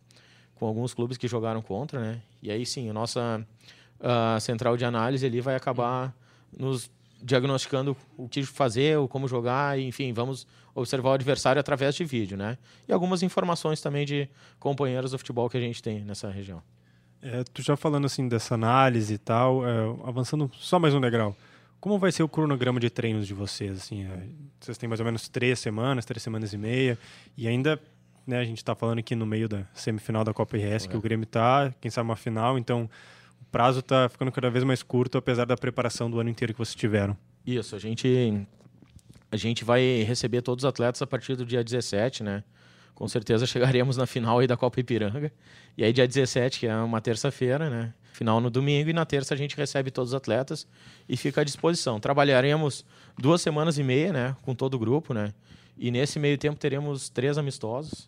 com 0.55 0.65
alguns 0.65 0.93
clubes 0.93 1.17
que 1.17 1.27
jogaram 1.27 1.61
contra, 1.61 1.99
né? 1.99 2.21
E 2.41 2.51
aí 2.51 2.65
sim, 2.65 2.89
a 2.89 2.93
nossa 2.93 3.45
ah, 3.99 4.37
central 4.39 4.75
de 4.77 4.85
análise 4.85 5.25
ali 5.25 5.41
vai 5.41 5.55
acabar 5.55 6.13
nos 6.57 6.91
diagnosticando 7.21 7.95
o 8.17 8.27
que 8.27 8.43
fazer, 8.43 8.97
o 8.97 9.07
como 9.07 9.27
jogar, 9.27 9.79
enfim, 9.79 10.11
vamos 10.11 10.45
observar 10.75 11.11
o 11.11 11.13
adversário 11.13 11.59
através 11.59 11.95
de 11.95 12.03
vídeo, 12.03 12.35
né? 12.35 12.57
E 12.87 12.91
algumas 12.91 13.23
informações 13.23 13.79
também 13.79 14.05
de 14.05 14.27
companheiros 14.59 15.11
do 15.11 15.17
futebol 15.17 15.49
que 15.49 15.55
a 15.55 15.61
gente 15.61 15.81
tem 15.81 16.01
nessa 16.01 16.29
região. 16.29 16.61
É, 17.21 17.43
tu 17.53 17.61
já 17.61 17.77
falando 17.77 18.05
assim 18.05 18.27
dessa 18.27 18.55
análise 18.55 19.13
e 19.13 19.17
tal, 19.17 19.65
é, 19.65 19.71
avançando 20.03 20.51
só 20.55 20.77
mais 20.77 20.93
um 20.93 20.99
degrau. 20.99 21.33
Como 21.79 21.97
vai 21.97 22.11
ser 22.11 22.23
o 22.23 22.29
cronograma 22.29 22.79
de 22.79 22.89
treinos 22.89 23.25
de 23.25 23.33
vocês? 23.33 23.77
Assim, 23.77 24.03
é, 24.03 24.27
vocês 24.59 24.77
têm 24.77 24.89
mais 24.89 24.99
ou 24.99 25.05
menos 25.05 25.29
três 25.29 25.59
semanas, 25.59 26.03
três 26.03 26.21
semanas 26.21 26.51
e 26.51 26.57
meia, 26.57 26.97
e 27.37 27.47
ainda, 27.47 27.79
né, 28.25 28.39
a 28.39 28.43
gente 28.43 28.57
está 28.57 28.73
falando 28.73 28.99
aqui 28.99 29.15
no 29.15 29.25
meio 29.25 29.49
da 29.49 29.65
semifinal 29.73 30.23
da 30.23 30.33
Copa 30.33 30.57
RS 30.57 30.87
que 30.87 30.95
o 30.95 31.01
Grêmio 31.01 31.25
tá, 31.25 31.73
quem 31.81 31.91
sabe 31.91 32.09
uma 32.09 32.15
final, 32.15 32.57
então 32.57 32.89
o 33.41 33.45
prazo 33.51 33.79
está 33.79 34.07
ficando 34.09 34.31
cada 34.31 34.49
vez 34.49 34.63
mais 34.63 34.81
curto, 34.81 35.17
apesar 35.17 35.45
da 35.45 35.57
preparação 35.57 36.09
do 36.09 36.19
ano 36.19 36.29
inteiro 36.29 36.53
que 36.53 36.59
vocês 36.59 36.75
tiveram. 36.75 37.17
Isso, 37.45 37.75
a 37.75 37.79
gente 37.79 38.47
a 39.31 39.37
gente 39.37 39.65
vai 39.65 40.03
receber 40.03 40.43
todos 40.43 40.63
os 40.63 40.69
atletas 40.69 41.01
a 41.01 41.07
partir 41.07 41.35
do 41.35 41.43
dia 41.43 41.63
17, 41.63 42.23
né? 42.23 42.43
Com 42.93 43.07
certeza 43.07 43.47
chegaremos 43.47 43.97
na 43.97 44.05
final 44.05 44.39
aí 44.39 44.45
da 44.45 44.55
Copa 44.55 44.79
Ipiranga. 44.79 45.31
E 45.75 45.83
aí 45.83 45.91
dia 45.91 46.07
17, 46.07 46.59
que 46.59 46.67
é 46.67 46.75
uma 46.75 47.01
terça-feira, 47.01 47.67
né? 47.67 47.93
Final 48.13 48.39
no 48.39 48.51
domingo 48.51 48.91
e 48.91 48.93
na 48.93 49.05
terça 49.05 49.33
a 49.33 49.37
gente 49.37 49.57
recebe 49.57 49.89
todos 49.89 50.11
os 50.11 50.15
atletas 50.15 50.67
e 51.09 51.17
fica 51.17 51.41
à 51.41 51.43
disposição. 51.43 51.99
Trabalharemos 51.99 52.85
duas 53.17 53.41
semanas 53.41 53.79
e 53.79 53.83
meia, 53.83 54.13
né, 54.13 54.35
com 54.43 54.53
todo 54.53 54.75
o 54.75 54.79
grupo, 54.79 55.15
né? 55.15 55.33
E 55.77 55.89
nesse 55.91 56.19
meio 56.19 56.37
tempo 56.37 56.57
teremos 56.59 57.09
três 57.09 57.37
amistosos. 57.37 58.07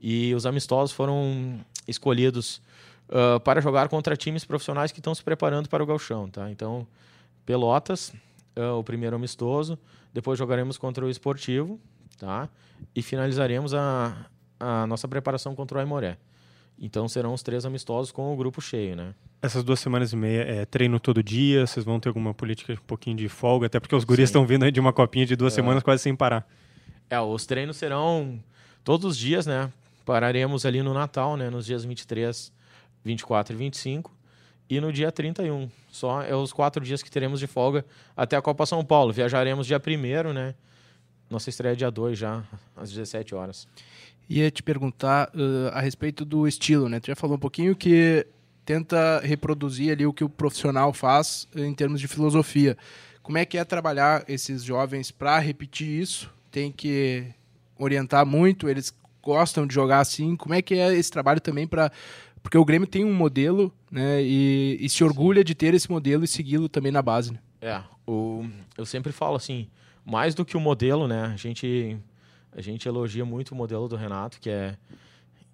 E 0.00 0.34
os 0.34 0.46
amistosos 0.46 0.94
foram 0.94 1.58
escolhidos 1.86 2.60
ah, 3.08 3.40
para 3.40 3.60
jogar 3.60 3.88
contra 3.88 4.16
times 4.16 4.44
profissionais 4.44 4.92
que 4.92 5.00
estão 5.00 5.14
se 5.14 5.22
preparando 5.22 5.68
para 5.68 5.82
o 5.82 5.86
gauchão, 5.86 6.28
tá? 6.28 6.50
Então, 6.50 6.86
Pelotas, 7.46 8.12
ah, 8.56 8.74
o 8.74 8.84
primeiro 8.84 9.16
amistoso. 9.16 9.78
Depois 10.12 10.38
jogaremos 10.38 10.78
contra 10.78 11.04
o 11.04 11.10
Esportivo, 11.10 11.78
tá? 12.18 12.48
E 12.94 13.02
finalizaremos 13.02 13.74
a, 13.74 14.26
a 14.58 14.86
nossa 14.86 15.06
preparação 15.08 15.54
contra 15.54 15.78
o 15.78 15.80
Aimoré. 15.80 16.16
Então 16.80 17.08
serão 17.08 17.34
os 17.34 17.42
três 17.42 17.66
amistosos 17.66 18.12
com 18.12 18.32
o 18.32 18.36
grupo 18.36 18.60
cheio, 18.60 18.94
né? 18.94 19.12
Essas 19.42 19.64
duas 19.64 19.80
semanas 19.80 20.12
e 20.12 20.16
meia 20.16 20.42
é 20.42 20.64
treino 20.64 21.00
todo 21.00 21.22
dia, 21.22 21.66
vocês 21.66 21.84
vão 21.84 21.98
ter 21.98 22.08
alguma 22.08 22.32
política 22.32 22.72
um 22.72 22.76
pouquinho 22.86 23.16
de 23.16 23.28
folga, 23.28 23.66
até 23.66 23.80
porque 23.80 23.94
os 23.96 24.04
guris 24.04 24.28
estão 24.28 24.46
vindo 24.46 24.70
de 24.70 24.78
uma 24.78 24.92
copinha 24.92 25.26
de 25.26 25.34
duas 25.34 25.52
É. 25.52 25.56
semanas 25.56 25.82
quase 25.82 26.02
sem 26.04 26.14
parar. 26.14 26.46
É, 27.10 27.20
os 27.20 27.46
treinos 27.46 27.76
serão 27.76 28.38
todos 28.84 29.12
os 29.12 29.16
dias, 29.16 29.46
né? 29.46 29.72
Pararemos 30.04 30.66
ali 30.66 30.82
no 30.82 30.92
Natal, 30.92 31.36
né? 31.36 31.50
Nos 31.50 31.66
dias 31.66 31.84
23, 31.84 32.52
24 33.04 33.54
e 33.54 33.56
25. 33.56 34.12
E 34.70 34.80
no 34.80 34.92
dia 34.92 35.10
31. 35.10 35.70
Só 35.90 36.22
é 36.22 36.34
os 36.34 36.52
quatro 36.52 36.84
dias 36.84 37.02
que 37.02 37.10
teremos 37.10 37.40
de 37.40 37.46
folga 37.46 37.84
até 38.16 38.36
a 38.36 38.42
Copa 38.42 38.66
São 38.66 38.84
Paulo. 38.84 39.12
Viajaremos 39.12 39.66
dia 39.66 39.80
1 39.84 40.32
né? 40.32 40.54
Nossa 41.30 41.50
estreia 41.50 41.72
é 41.72 41.76
dia 41.76 41.90
2 41.90 42.18
já, 42.18 42.42
às 42.76 42.90
17 42.90 43.34
horas. 43.34 43.66
Ia 44.28 44.50
te 44.50 44.62
perguntar 44.62 45.30
ah, 45.34 45.78
a 45.78 45.80
respeito 45.80 46.24
do 46.24 46.46
estilo, 46.46 46.88
né? 46.88 47.00
Tu 47.00 47.06
já 47.06 47.16
falou 47.16 47.36
um 47.36 47.40
pouquinho 47.40 47.74
que 47.74 48.26
tenta 48.64 49.20
reproduzir 49.20 49.92
ali 49.92 50.06
o 50.06 50.12
que 50.12 50.24
o 50.24 50.28
profissional 50.28 50.92
faz 50.92 51.48
em 51.56 51.72
termos 51.72 52.00
de 52.00 52.08
filosofia. 52.08 52.76
Como 53.22 53.38
é 53.38 53.44
que 53.44 53.56
é 53.56 53.64
trabalhar 53.64 54.24
esses 54.28 54.62
jovens 54.62 55.10
para 55.10 55.38
repetir 55.38 55.88
isso? 55.88 56.30
Tem 56.50 56.72
que 56.72 57.26
orientar 57.78 58.26
muito, 58.26 58.68
eles 58.68 58.94
gostam 59.22 59.66
de 59.66 59.74
jogar 59.74 60.00
assim. 60.00 60.36
Como 60.36 60.54
é 60.54 60.62
que 60.62 60.74
é 60.74 60.94
esse 60.94 61.10
trabalho 61.10 61.40
também 61.40 61.66
para 61.66 61.92
porque 62.42 62.56
o 62.56 62.64
Grêmio 62.64 62.86
tem 62.86 63.04
um 63.04 63.12
modelo, 63.12 63.72
né? 63.90 64.22
E, 64.22 64.78
e 64.80 64.88
se 64.88 65.02
orgulha 65.04 65.44
de 65.44 65.54
ter 65.54 65.74
esse 65.74 65.90
modelo 65.90 66.24
e 66.24 66.28
segui-lo 66.28 66.68
também 66.68 66.92
na 66.92 67.02
base. 67.02 67.32
Né? 67.32 67.38
É, 67.60 67.82
o, 68.06 68.46
eu 68.76 68.86
sempre 68.86 69.12
falo 69.12 69.36
assim, 69.36 69.68
mais 70.04 70.34
do 70.34 70.44
que 70.44 70.56
o 70.56 70.60
modelo, 70.60 71.06
né? 71.06 71.24
A 71.26 71.36
gente, 71.36 71.98
a 72.52 72.60
gente 72.60 72.88
elogia 72.88 73.24
muito 73.24 73.52
o 73.52 73.54
modelo 73.54 73.88
do 73.88 73.96
Renato, 73.96 74.40
que 74.40 74.48
é, 74.48 74.76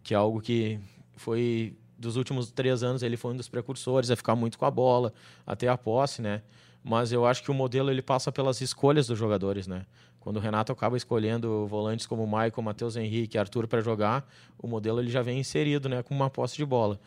que 0.02 0.14
é 0.14 0.16
algo 0.16 0.40
que 0.40 0.78
foi 1.16 1.76
dos 1.98 2.16
últimos 2.16 2.50
três 2.52 2.82
anos 2.82 3.02
ele 3.02 3.16
foi 3.16 3.32
um 3.32 3.36
dos 3.36 3.48
precursores 3.48 4.10
a 4.10 4.16
ficar 4.16 4.36
muito 4.36 4.58
com 4.58 4.64
a 4.64 4.70
bola, 4.70 5.12
até 5.46 5.68
a 5.68 5.76
posse, 5.76 6.20
né? 6.20 6.42
Mas 6.82 7.12
eu 7.12 7.24
acho 7.24 7.42
que 7.42 7.50
o 7.50 7.54
modelo 7.54 7.90
ele 7.90 8.02
passa 8.02 8.30
pelas 8.30 8.60
escolhas 8.60 9.06
dos 9.06 9.18
jogadores, 9.18 9.66
né? 9.66 9.86
Quando 10.24 10.38
o 10.38 10.40
Renato 10.40 10.72
acaba 10.72 10.96
escolhendo 10.96 11.66
volantes 11.66 12.06
como 12.06 12.26
Maicon, 12.26 12.62
Matheus 12.62 12.96
Henrique, 12.96 13.36
Arthur 13.36 13.68
para 13.68 13.82
jogar, 13.82 14.26
o 14.58 14.66
modelo 14.66 14.98
ele 14.98 15.10
já 15.10 15.20
vem 15.20 15.38
inserido, 15.38 15.86
né, 15.86 16.02
com 16.02 16.14
uma 16.14 16.30
posse 16.30 16.56
de 16.56 16.64
bola. 16.64 16.98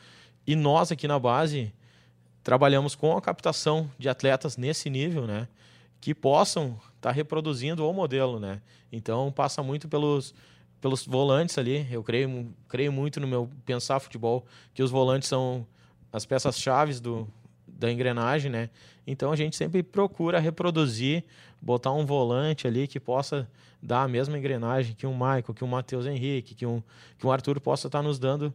E 0.46 0.56
nós 0.56 0.92
aqui 0.92 1.08
na 1.08 1.18
base 1.18 1.74
trabalhamos 2.44 2.94
com 2.94 3.18
a 3.18 3.22
captação 3.22 3.90
de 3.98 4.08
atletas 4.08 4.56
nesse 4.56 4.88
nível, 4.88 5.26
né, 5.26 5.48
que 6.00 6.14
possam 6.14 6.80
estar 6.96 7.10
reproduzindo 7.10 7.90
o 7.90 7.92
modelo, 7.92 8.40
né? 8.40 8.62
Então 8.92 9.32
passa 9.32 9.64
muito 9.64 9.88
pelos 9.88 10.36
pelos 10.80 11.04
volantes 11.04 11.58
ali. 11.58 11.88
Eu 11.92 12.04
creio 12.04 12.54
creio 12.68 12.92
muito 12.92 13.20
no 13.20 13.26
meu 13.26 13.50
pensar 13.66 14.00
futebol 14.00 14.46
que 14.76 14.84
os 14.84 14.92
volantes 14.92 15.28
são 15.28 15.66
as 16.14 16.24
peças 16.24 16.60
chaves 16.60 17.00
do 17.00 17.28
da 17.78 17.92
engrenagem, 17.92 18.52
né? 18.52 18.70
Então 19.06 19.32
a 19.32 19.36
gente 19.36 19.56
sempre 19.56 19.84
procura 19.84 20.40
reproduzir, 20.40 21.24
botar 21.62 21.92
um 21.92 22.06
volante 22.06 22.68
ali 22.68 22.88
que 22.88 23.00
possa 23.00 23.48
dar 23.82 24.04
a 24.04 24.08
mesma 24.08 24.38
engrenagem 24.38 24.96
que 24.96 25.06
um 25.06 25.14
Michael, 25.14 25.54
que 25.56 25.64
um 25.64 25.68
Matheus 25.68 26.06
Henrique, 26.06 26.56
que 26.56 26.66
um, 26.66 26.82
que 27.18 27.28
um 27.28 27.32
Arthur 27.32 27.60
possa 27.60 27.88
estar 27.88 28.00
tá 28.00 28.04
nos 28.04 28.18
dando 28.18 28.54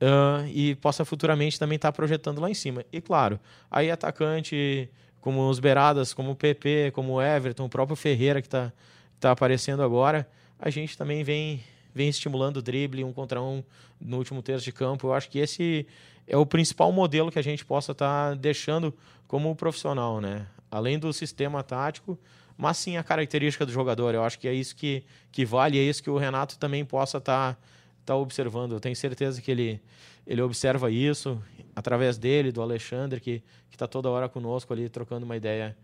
uh, 0.00 0.46
e 0.46 0.76
possa 0.76 1.04
futuramente 1.04 1.58
também 1.58 1.76
estar 1.76 1.90
tá 1.90 1.96
projetando 1.96 2.40
lá 2.40 2.48
em 2.48 2.54
cima. 2.54 2.84
E 2.92 3.00
claro, 3.00 3.38
aí 3.70 3.90
atacante 3.90 4.88
como 5.20 5.48
os 5.48 5.58
Beiradas, 5.58 6.12
como 6.12 6.32
o 6.32 6.36
PP, 6.36 6.92
como 6.92 7.14
o 7.14 7.22
Everton, 7.22 7.64
o 7.64 7.68
próprio 7.68 7.96
Ferreira 7.96 8.40
que 8.40 8.46
está 8.46 8.72
tá 9.18 9.32
aparecendo 9.32 9.82
agora, 9.82 10.28
a 10.58 10.70
gente 10.70 10.96
também 10.96 11.24
vem, 11.24 11.62
vem 11.94 12.08
estimulando 12.08 12.58
o 12.58 12.62
drible 12.62 13.02
um 13.02 13.12
contra 13.12 13.40
um 13.40 13.64
no 14.00 14.18
último 14.18 14.42
terço 14.42 14.64
de 14.64 14.72
campo. 14.72 15.08
Eu 15.08 15.14
acho 15.14 15.30
que 15.30 15.38
esse 15.38 15.86
é 16.26 16.36
o 16.36 16.46
principal 16.46 16.90
modelo 16.92 17.30
que 17.30 17.38
a 17.38 17.42
gente 17.42 17.64
possa 17.64 17.92
estar 17.92 18.30
tá 18.30 18.34
deixando 18.34 18.94
como 19.26 19.54
profissional, 19.54 20.20
né? 20.20 20.46
Além 20.70 20.98
do 20.98 21.12
sistema 21.12 21.62
tático, 21.62 22.18
mas 22.56 22.78
sim 22.78 22.96
a 22.96 23.02
característica 23.02 23.66
do 23.66 23.72
jogador. 23.72 24.14
Eu 24.14 24.22
acho 24.22 24.38
que 24.38 24.48
é 24.48 24.54
isso 24.54 24.74
que, 24.74 25.04
que 25.30 25.44
vale, 25.44 25.78
é 25.78 25.82
isso 25.82 26.02
que 26.02 26.10
o 26.10 26.16
Renato 26.16 26.58
também 26.58 26.84
possa 26.84 27.18
estar 27.18 27.54
tá, 27.54 27.60
tá 28.06 28.16
observando. 28.16 28.72
Eu 28.72 28.80
tenho 28.80 28.96
certeza 28.96 29.40
que 29.40 29.50
ele, 29.50 29.80
ele 30.26 30.40
observa 30.42 30.90
isso 30.90 31.40
através 31.74 32.18
dele, 32.18 32.52
do 32.52 32.62
Alexandre, 32.62 33.20
que 33.20 33.42
está 33.70 33.86
toda 33.86 34.08
hora 34.08 34.28
conosco 34.28 34.72
ali, 34.72 34.88
trocando 34.88 35.24
uma 35.24 35.36
ideia 35.36 35.76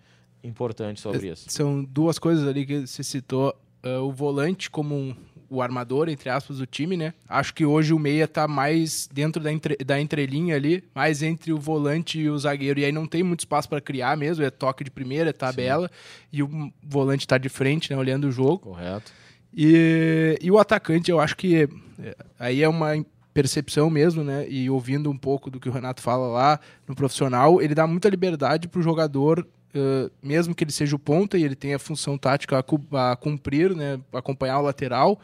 importante 0.42 1.00
sobre 1.00 1.28
é, 1.28 1.32
isso. 1.32 1.50
São 1.50 1.84
duas 1.84 2.18
coisas 2.18 2.46
ali 2.46 2.64
que 2.64 2.86
você 2.86 3.02
citou. 3.02 3.54
Uh, 3.82 4.02
o 4.02 4.12
volante 4.12 4.70
como 4.70 4.94
um, 4.94 5.16
o 5.50 5.60
armador, 5.60 6.08
entre 6.08 6.30
aspas, 6.30 6.58
do 6.58 6.66
time, 6.66 6.96
né? 6.96 7.12
Acho 7.28 7.52
que 7.52 7.66
hoje 7.66 7.92
o 7.92 7.98
meia 7.98 8.28
tá 8.28 8.46
mais 8.46 9.08
dentro 9.12 9.42
da, 9.42 9.52
entre, 9.52 9.76
da 9.84 10.00
entrelinha 10.00 10.54
ali, 10.54 10.84
mais 10.94 11.22
entre 11.22 11.52
o 11.52 11.58
volante 11.58 12.20
e 12.20 12.30
o 12.30 12.38
zagueiro. 12.38 12.78
E 12.78 12.84
aí 12.84 12.92
não 12.92 13.06
tem 13.06 13.24
muito 13.24 13.40
espaço 13.40 13.68
para 13.68 13.80
criar 13.80 14.16
mesmo, 14.16 14.44
é 14.44 14.50
toque 14.50 14.84
de 14.84 14.90
primeira, 14.90 15.30
é 15.30 15.32
tabela. 15.32 15.88
Sim. 15.88 16.28
E 16.32 16.42
o 16.44 16.72
volante 16.80 17.26
tá 17.26 17.36
de 17.36 17.48
frente, 17.48 17.90
né? 17.90 17.98
Olhando 17.98 18.28
o 18.28 18.32
jogo. 18.32 18.58
Correto. 18.58 19.12
E, 19.52 20.38
e 20.40 20.50
o 20.50 20.58
atacante, 20.58 21.10
eu 21.10 21.18
acho 21.18 21.36
que 21.36 21.68
é, 22.00 22.16
aí 22.38 22.62
é 22.62 22.68
uma 22.68 23.04
percepção 23.34 23.90
mesmo, 23.90 24.22
né? 24.22 24.46
E 24.48 24.70
ouvindo 24.70 25.10
um 25.10 25.16
pouco 25.16 25.50
do 25.50 25.58
que 25.58 25.68
o 25.68 25.72
Renato 25.72 26.00
fala 26.00 26.28
lá 26.28 26.60
no 26.86 26.94
profissional, 26.94 27.60
ele 27.60 27.74
dá 27.74 27.86
muita 27.86 28.08
liberdade 28.08 28.68
pro 28.68 28.82
jogador 28.82 29.46
Uh, 29.72 30.10
mesmo 30.20 30.52
que 30.52 30.64
ele 30.64 30.72
seja 30.72 30.96
o 30.96 30.98
ponta 30.98 31.38
e 31.38 31.44
ele 31.44 31.54
tenha 31.54 31.78
função 31.78 32.18
tática 32.18 32.58
a, 32.58 33.12
a 33.12 33.16
cumprir, 33.16 33.74
né, 33.74 34.00
acompanhar 34.12 34.58
o 34.58 34.62
lateral, 34.62 35.20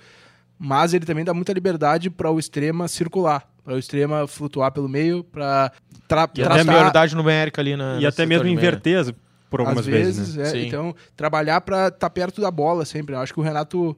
mas 0.56 0.94
ele 0.94 1.04
também 1.04 1.24
dá 1.24 1.34
muita 1.34 1.52
liberdade 1.52 2.08
para 2.10 2.30
o 2.30 2.38
extrema 2.38 2.86
circular, 2.86 3.48
para 3.64 3.74
o 3.74 3.78
extrema 3.78 4.26
flutuar 4.28 4.70
pelo 4.70 4.88
meio, 4.88 5.24
para 5.24 5.72
tra 6.06 6.30
e 6.36 6.42
até 6.44 6.58
liberdade 6.62 7.16
numérica 7.16 7.60
ali 7.60 7.76
na 7.76 7.98
e 7.98 8.06
até 8.06 8.24
mesmo 8.24 8.46
inverter 8.46 9.12
por 9.50 9.60
algumas 9.60 9.80
Às 9.80 9.86
vezes, 9.86 10.34
vezes 10.36 10.54
né? 10.54 10.60
é, 10.60 10.64
então 10.64 10.94
trabalhar 11.16 11.60
para 11.60 11.88
estar 11.88 11.98
tá 11.98 12.10
perto 12.10 12.40
da 12.40 12.50
bola 12.50 12.84
sempre. 12.84 13.14
Eu 13.14 13.20
acho 13.20 13.32
que 13.32 13.40
o 13.40 13.42
Renato 13.42 13.96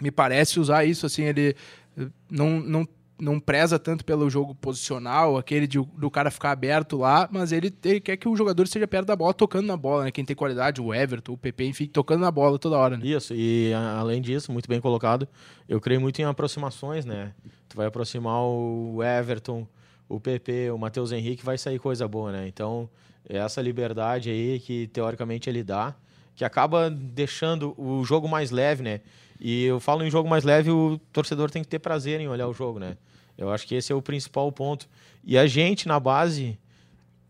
me 0.00 0.10
parece 0.10 0.58
usar 0.58 0.84
isso 0.84 1.06
assim, 1.06 1.24
ele 1.24 1.56
eh, 1.96 2.06
não, 2.30 2.60
não 2.60 2.88
não 3.22 3.38
preza 3.38 3.78
tanto 3.78 4.04
pelo 4.04 4.28
jogo 4.28 4.52
posicional, 4.52 5.38
aquele 5.38 5.66
de, 5.68 5.78
do 5.80 6.10
cara 6.10 6.28
ficar 6.28 6.50
aberto 6.50 6.98
lá, 6.98 7.28
mas 7.30 7.52
ele, 7.52 7.72
ele, 7.84 8.00
quer 8.00 8.16
que 8.16 8.28
o 8.28 8.34
jogador 8.34 8.64
esteja 8.64 8.88
perto 8.88 9.06
da 9.06 9.14
bola, 9.14 9.32
tocando 9.32 9.66
na 9.66 9.76
bola, 9.76 10.04
né? 10.04 10.10
Quem 10.10 10.24
tem 10.24 10.34
qualidade, 10.34 10.80
o 10.80 10.92
Everton, 10.92 11.32
o 11.32 11.38
PP, 11.38 11.66
enfim, 11.66 11.86
tocando 11.86 12.22
na 12.22 12.30
bola 12.32 12.58
toda 12.58 12.76
hora, 12.76 12.96
né? 12.96 13.06
Isso, 13.06 13.32
e 13.32 13.72
além 13.72 14.20
disso, 14.20 14.50
muito 14.50 14.68
bem 14.68 14.80
colocado, 14.80 15.28
eu 15.68 15.80
creio 15.80 16.00
muito 16.00 16.20
em 16.20 16.24
aproximações, 16.24 17.04
né? 17.04 17.32
Tu 17.68 17.76
vai 17.76 17.86
aproximar 17.86 18.42
o 18.42 19.00
Everton, 19.02 19.68
o 20.08 20.18
PP, 20.18 20.72
o 20.72 20.78
Matheus 20.78 21.12
Henrique, 21.12 21.44
vai 21.44 21.56
sair 21.56 21.78
coisa 21.78 22.08
boa, 22.08 22.32
né? 22.32 22.48
Então, 22.48 22.90
é 23.28 23.38
essa 23.38 23.62
liberdade 23.62 24.30
aí 24.30 24.58
que 24.58 24.88
teoricamente 24.88 25.48
ele 25.48 25.62
dá, 25.62 25.94
que 26.34 26.44
acaba 26.44 26.90
deixando 26.90 27.72
o 27.80 28.04
jogo 28.04 28.26
mais 28.26 28.50
leve, 28.50 28.82
né? 28.82 29.00
E 29.40 29.64
eu 29.64 29.78
falo 29.78 30.04
em 30.04 30.10
jogo 30.10 30.28
mais 30.28 30.42
leve, 30.42 30.70
o 30.70 30.98
torcedor 31.12 31.52
tem 31.52 31.62
que 31.62 31.68
ter 31.68 31.78
prazer 31.78 32.20
em 32.20 32.28
olhar 32.28 32.48
o 32.48 32.52
jogo, 32.52 32.80
né? 32.80 32.96
Eu 33.36 33.50
acho 33.50 33.66
que 33.66 33.74
esse 33.74 33.92
é 33.92 33.94
o 33.94 34.02
principal 34.02 34.50
ponto. 34.52 34.88
E 35.24 35.36
a 35.38 35.46
gente, 35.46 35.88
na 35.88 35.98
base, 35.98 36.58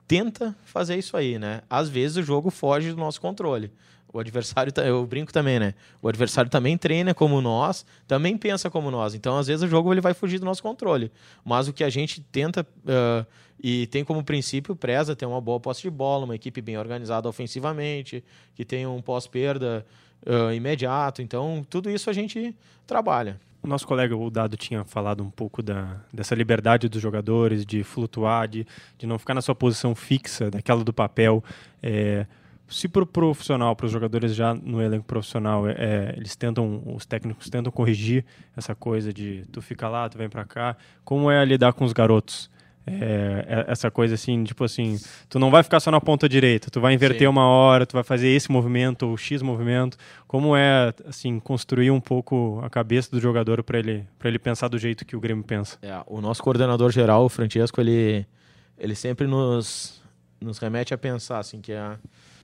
tenta 0.06 0.54
fazer 0.64 0.96
isso 0.96 1.16
aí, 1.16 1.38
né? 1.38 1.62
Às 1.68 1.88
vezes 1.88 2.16
o 2.16 2.22
jogo 2.22 2.50
foge 2.50 2.90
do 2.90 2.96
nosso 2.96 3.20
controle. 3.20 3.72
O 4.12 4.18
adversário, 4.18 4.70
eu 4.84 5.06
brinco 5.06 5.32
também, 5.32 5.58
né? 5.58 5.74
O 6.02 6.08
adversário 6.08 6.50
também 6.50 6.76
treina 6.76 7.14
como 7.14 7.40
nós, 7.40 7.86
também 8.06 8.36
pensa 8.36 8.68
como 8.68 8.90
nós. 8.90 9.14
Então, 9.14 9.38
às 9.38 9.46
vezes, 9.46 9.62
o 9.62 9.68
jogo 9.68 9.90
ele 9.92 10.02
vai 10.02 10.12
fugir 10.12 10.38
do 10.38 10.44
nosso 10.44 10.62
controle. 10.62 11.10
Mas 11.42 11.66
o 11.66 11.72
que 11.72 11.82
a 11.82 11.88
gente 11.88 12.20
tenta 12.20 12.60
uh, 12.60 13.26
e 13.62 13.86
tem 13.86 14.04
como 14.04 14.22
princípio, 14.22 14.76
preza 14.76 15.16
ter 15.16 15.24
uma 15.24 15.40
boa 15.40 15.58
posse 15.58 15.80
de 15.80 15.88
bola, 15.88 16.26
uma 16.26 16.34
equipe 16.34 16.60
bem 16.60 16.76
organizada 16.76 17.26
ofensivamente, 17.26 18.22
que 18.54 18.66
tenha 18.66 18.90
um 18.90 19.00
pós-perda 19.00 19.86
uh, 20.26 20.52
imediato. 20.52 21.22
Então, 21.22 21.64
tudo 21.70 21.88
isso 21.88 22.10
a 22.10 22.12
gente 22.12 22.54
trabalha. 22.86 23.40
O 23.62 23.68
nosso 23.68 23.86
colega, 23.86 24.16
o 24.16 24.28
Dado, 24.28 24.56
tinha 24.56 24.82
falado 24.84 25.22
um 25.22 25.30
pouco 25.30 25.62
da, 25.62 26.00
dessa 26.12 26.34
liberdade 26.34 26.88
dos 26.88 27.00
jogadores, 27.00 27.64
de 27.64 27.84
flutuar, 27.84 28.48
de, 28.48 28.66
de 28.98 29.06
não 29.06 29.20
ficar 29.20 29.34
na 29.34 29.40
sua 29.40 29.54
posição 29.54 29.94
fixa, 29.94 30.50
daquela 30.50 30.82
do 30.82 30.92
papel. 30.92 31.44
É, 31.80 32.26
se 32.68 32.88
para 32.88 33.04
o 33.04 33.06
profissional, 33.06 33.76
para 33.76 33.86
os 33.86 33.92
jogadores 33.92 34.34
já 34.34 34.52
no 34.52 34.82
elenco 34.82 35.04
profissional, 35.04 35.68
é, 35.68 35.74
é, 35.78 36.14
eles 36.16 36.34
tentam, 36.34 36.82
os 36.86 37.06
técnicos 37.06 37.48
tentam 37.48 37.70
corrigir 37.70 38.24
essa 38.56 38.74
coisa 38.74 39.12
de 39.12 39.44
tu 39.52 39.62
fica 39.62 39.88
lá, 39.88 40.08
tu 40.08 40.18
vem 40.18 40.28
para 40.28 40.44
cá, 40.44 40.76
como 41.04 41.30
é 41.30 41.44
lidar 41.44 41.72
com 41.72 41.84
os 41.84 41.92
garotos? 41.92 42.50
É, 42.84 43.46
é, 43.48 43.70
essa 43.70 43.90
coisa 43.90 44.14
assim, 44.14 44.42
tipo 44.42 44.64
assim, 44.64 44.98
tu 45.28 45.38
não 45.38 45.50
vai 45.50 45.62
ficar 45.62 45.78
só 45.78 45.90
na 45.90 46.00
ponta 46.00 46.28
direita, 46.28 46.68
tu 46.68 46.80
vai 46.80 46.92
inverter 46.92 47.20
Sim. 47.20 47.26
uma 47.26 47.46
hora, 47.46 47.86
tu 47.86 47.92
vai 47.92 48.02
fazer 48.02 48.28
esse 48.28 48.50
movimento 48.50 49.06
ou 49.06 49.16
X 49.16 49.40
movimento. 49.40 49.96
Como 50.26 50.56
é 50.56 50.92
assim 51.06 51.38
construir 51.38 51.90
um 51.90 52.00
pouco 52.00 52.60
a 52.62 52.68
cabeça 52.68 53.10
do 53.10 53.20
jogador 53.20 53.62
para 53.62 53.78
ele 53.78 54.04
para 54.18 54.28
ele 54.28 54.38
pensar 54.38 54.68
do 54.68 54.78
jeito 54.78 55.04
que 55.04 55.14
o 55.14 55.20
Grêmio 55.20 55.44
pensa? 55.44 55.78
É, 55.80 56.02
o 56.06 56.20
nosso 56.20 56.42
coordenador 56.42 56.90
geral, 56.90 57.24
o 57.24 57.28
Francesco, 57.28 57.80
ele 57.80 58.26
ele 58.76 58.94
sempre 58.94 59.26
nos 59.26 60.02
nos 60.40 60.58
remete 60.58 60.92
a 60.92 60.98
pensar 60.98 61.38
assim 61.38 61.60
que 61.60 61.72
a, 61.72 61.96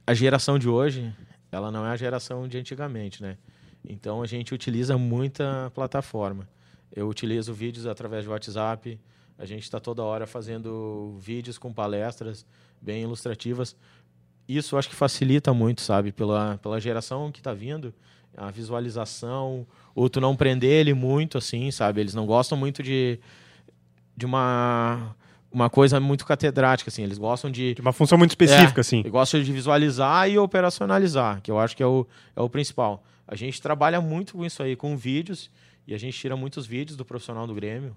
a 0.07 0.15
geração 0.15 0.57
de 0.57 0.69
hoje, 0.69 1.13
ela 1.51 1.71
não 1.71 1.85
é 1.85 1.91
a 1.91 1.97
geração 1.97 2.47
de 2.47 2.59
antigamente, 2.59 3.21
né? 3.21 3.37
Então 3.85 4.23
a 4.23 4.27
gente 4.27 4.55
utiliza 4.55 4.97
muita 4.97 5.71
plataforma. 5.75 6.49
Eu 6.95 7.09
utilizo 7.09 7.53
vídeos 7.53 7.87
através 7.87 8.23
de 8.23 8.31
WhatsApp, 8.31 8.99
a 9.39 9.47
gente 9.47 9.63
está 9.63 9.79
toda 9.79 10.03
hora 10.03 10.27
fazendo 10.27 11.17
vídeos 11.21 11.57
com 11.57 11.73
palestras 11.73 12.45
bem 12.81 13.03
ilustrativas. 13.03 13.77
Isso 14.49 14.77
acho 14.77 14.89
que 14.89 14.97
facilita 14.97 15.55
muito, 15.55 15.81
sabe? 15.81 16.11
Pela, 16.11 16.59
pela 16.59 16.81
geração 16.81 17.31
que 17.31 17.39
está 17.39 17.55
vindo, 17.55 17.95
a 18.37 18.51
visualização, 18.51 19.67
ou 19.95 20.09
tu 20.09 20.21
não 20.21 20.35
prender 20.35 20.73
ele 20.73 20.95
muito, 20.95 21.39
assim, 21.39 21.71
sabe? 21.71 22.01
Eles 22.01 22.15
não 22.15 22.27
gostam 22.27 22.59
muito 22.59 22.83
de, 22.83 23.21
de 24.17 24.27
uma 24.27 25.15
uma 25.51 25.71
coisa 25.71 25.99
muito 25.99 26.27
catedrática, 26.27 26.91
assim. 26.91 27.03
Eles 27.03 27.19
gostam 27.19 27.51
de... 27.51 27.75
De 27.75 27.81
uma 27.81 27.93
função 27.93 28.19
muito 28.19 28.33
específica, 28.33 28.81
é, 28.81 28.83
assim. 28.83 29.03
Gostam 29.03 29.43
de 29.43 29.51
visualizar 29.51 30.29
e 30.29 30.39
operacionalizar, 30.39 31.41
que 31.41 31.51
eu 31.51 31.59
acho 31.59 31.77
que 31.77 31.83
é 31.83 31.87
o, 31.87 32.07
é 32.37 32.41
o 32.41 32.51
principal. 32.51 33.03
A 33.27 33.35
gente 33.35 33.61
trabalha 33.61 34.01
muito 34.01 34.35
com 34.35 34.45
isso 34.45 34.63
aí, 34.63 34.77
com 34.77 34.97
vídeos, 34.97 35.51
e 35.87 35.95
a 35.95 35.99
gente 35.99 36.19
tira 36.19 36.37
muitos 36.37 36.67
vídeos 36.67 36.97
do 36.97 37.05
profissional 37.05 37.47
do 37.47 37.55
Grêmio. 37.55 37.97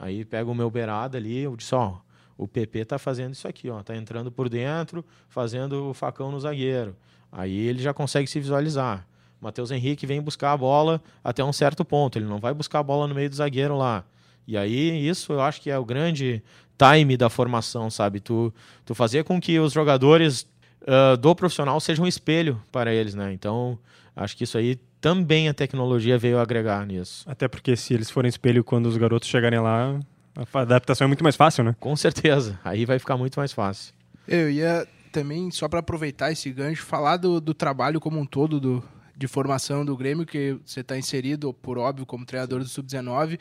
Aí 0.00 0.24
pega 0.24 0.50
o 0.50 0.54
meu 0.54 0.70
beirada 0.70 1.18
ali, 1.18 1.40
eu 1.40 1.54
disse, 1.54 1.74
ó, 1.74 1.98
o 2.38 2.48
PP 2.48 2.86
tá 2.86 2.98
fazendo 2.98 3.34
isso 3.34 3.46
aqui, 3.46 3.68
ó, 3.68 3.82
tá 3.82 3.94
entrando 3.94 4.32
por 4.32 4.48
dentro, 4.48 5.04
fazendo 5.28 5.90
o 5.90 5.94
facão 5.94 6.32
no 6.32 6.40
zagueiro. 6.40 6.96
Aí 7.30 7.54
ele 7.54 7.82
já 7.82 7.92
consegue 7.92 8.26
se 8.26 8.40
visualizar. 8.40 9.06
Matheus 9.38 9.70
Henrique 9.70 10.06
vem 10.06 10.22
buscar 10.22 10.52
a 10.52 10.56
bola 10.56 11.02
até 11.22 11.44
um 11.44 11.52
certo 11.52 11.84
ponto, 11.84 12.18
ele 12.18 12.24
não 12.24 12.38
vai 12.38 12.54
buscar 12.54 12.78
a 12.78 12.82
bola 12.82 13.06
no 13.06 13.14
meio 13.14 13.28
do 13.28 13.36
zagueiro 13.36 13.76
lá. 13.76 14.02
E 14.46 14.56
aí 14.56 15.06
isso 15.06 15.34
eu 15.34 15.42
acho 15.42 15.60
que 15.60 15.68
é 15.68 15.78
o 15.78 15.84
grande 15.84 16.42
time 16.78 17.14
da 17.14 17.28
formação, 17.28 17.90
sabe? 17.90 18.20
Tu, 18.20 18.52
tu 18.86 18.94
fazer 18.94 19.22
com 19.24 19.38
que 19.38 19.58
os 19.60 19.74
jogadores 19.74 20.48
uh, 20.82 21.16
do 21.16 21.34
profissional 21.34 21.78
sejam 21.80 22.04
um 22.04 22.08
espelho 22.08 22.60
para 22.70 22.92
eles, 22.92 23.14
né? 23.14 23.32
Então, 23.32 23.78
acho 24.14 24.36
que 24.36 24.44
isso 24.44 24.58
aí 24.58 24.76
também 25.00 25.48
a 25.48 25.54
tecnologia 25.54 26.18
veio 26.18 26.38
agregar 26.38 26.86
nisso. 26.86 27.24
Até 27.28 27.48
porque 27.48 27.76
se 27.76 27.94
eles 27.94 28.10
forem 28.10 28.28
espelho 28.28 28.62
quando 28.62 28.86
os 28.86 28.96
garotos 28.96 29.28
chegarem 29.28 29.58
lá, 29.58 29.98
a 30.36 30.60
adaptação 30.60 31.06
é 31.06 31.08
muito 31.08 31.24
mais 31.24 31.36
fácil, 31.36 31.64
né? 31.64 31.74
Com 31.80 31.96
certeza. 31.96 32.58
Aí 32.64 32.84
vai 32.84 32.98
ficar 32.98 33.16
muito 33.16 33.38
mais 33.38 33.52
fácil. 33.52 33.94
Eu 34.28 34.50
ia 34.50 34.86
também, 35.10 35.50
só 35.50 35.68
para 35.68 35.80
aproveitar 35.80 36.30
esse 36.30 36.50
gancho, 36.52 36.84
falar 36.84 37.16
do, 37.16 37.40
do 37.40 37.54
trabalho 37.54 38.00
como 38.00 38.20
um 38.20 38.26
todo 38.26 38.60
do, 38.60 38.84
de 39.16 39.26
formação 39.26 39.84
do 39.84 39.96
Grêmio, 39.96 40.26
que 40.26 40.58
você 40.64 40.80
está 40.80 40.96
inserido, 40.96 41.52
por 41.52 41.78
óbvio, 41.78 42.06
como 42.06 42.24
treinador 42.24 42.60
do 42.60 42.68
Sub-19. 42.68 43.38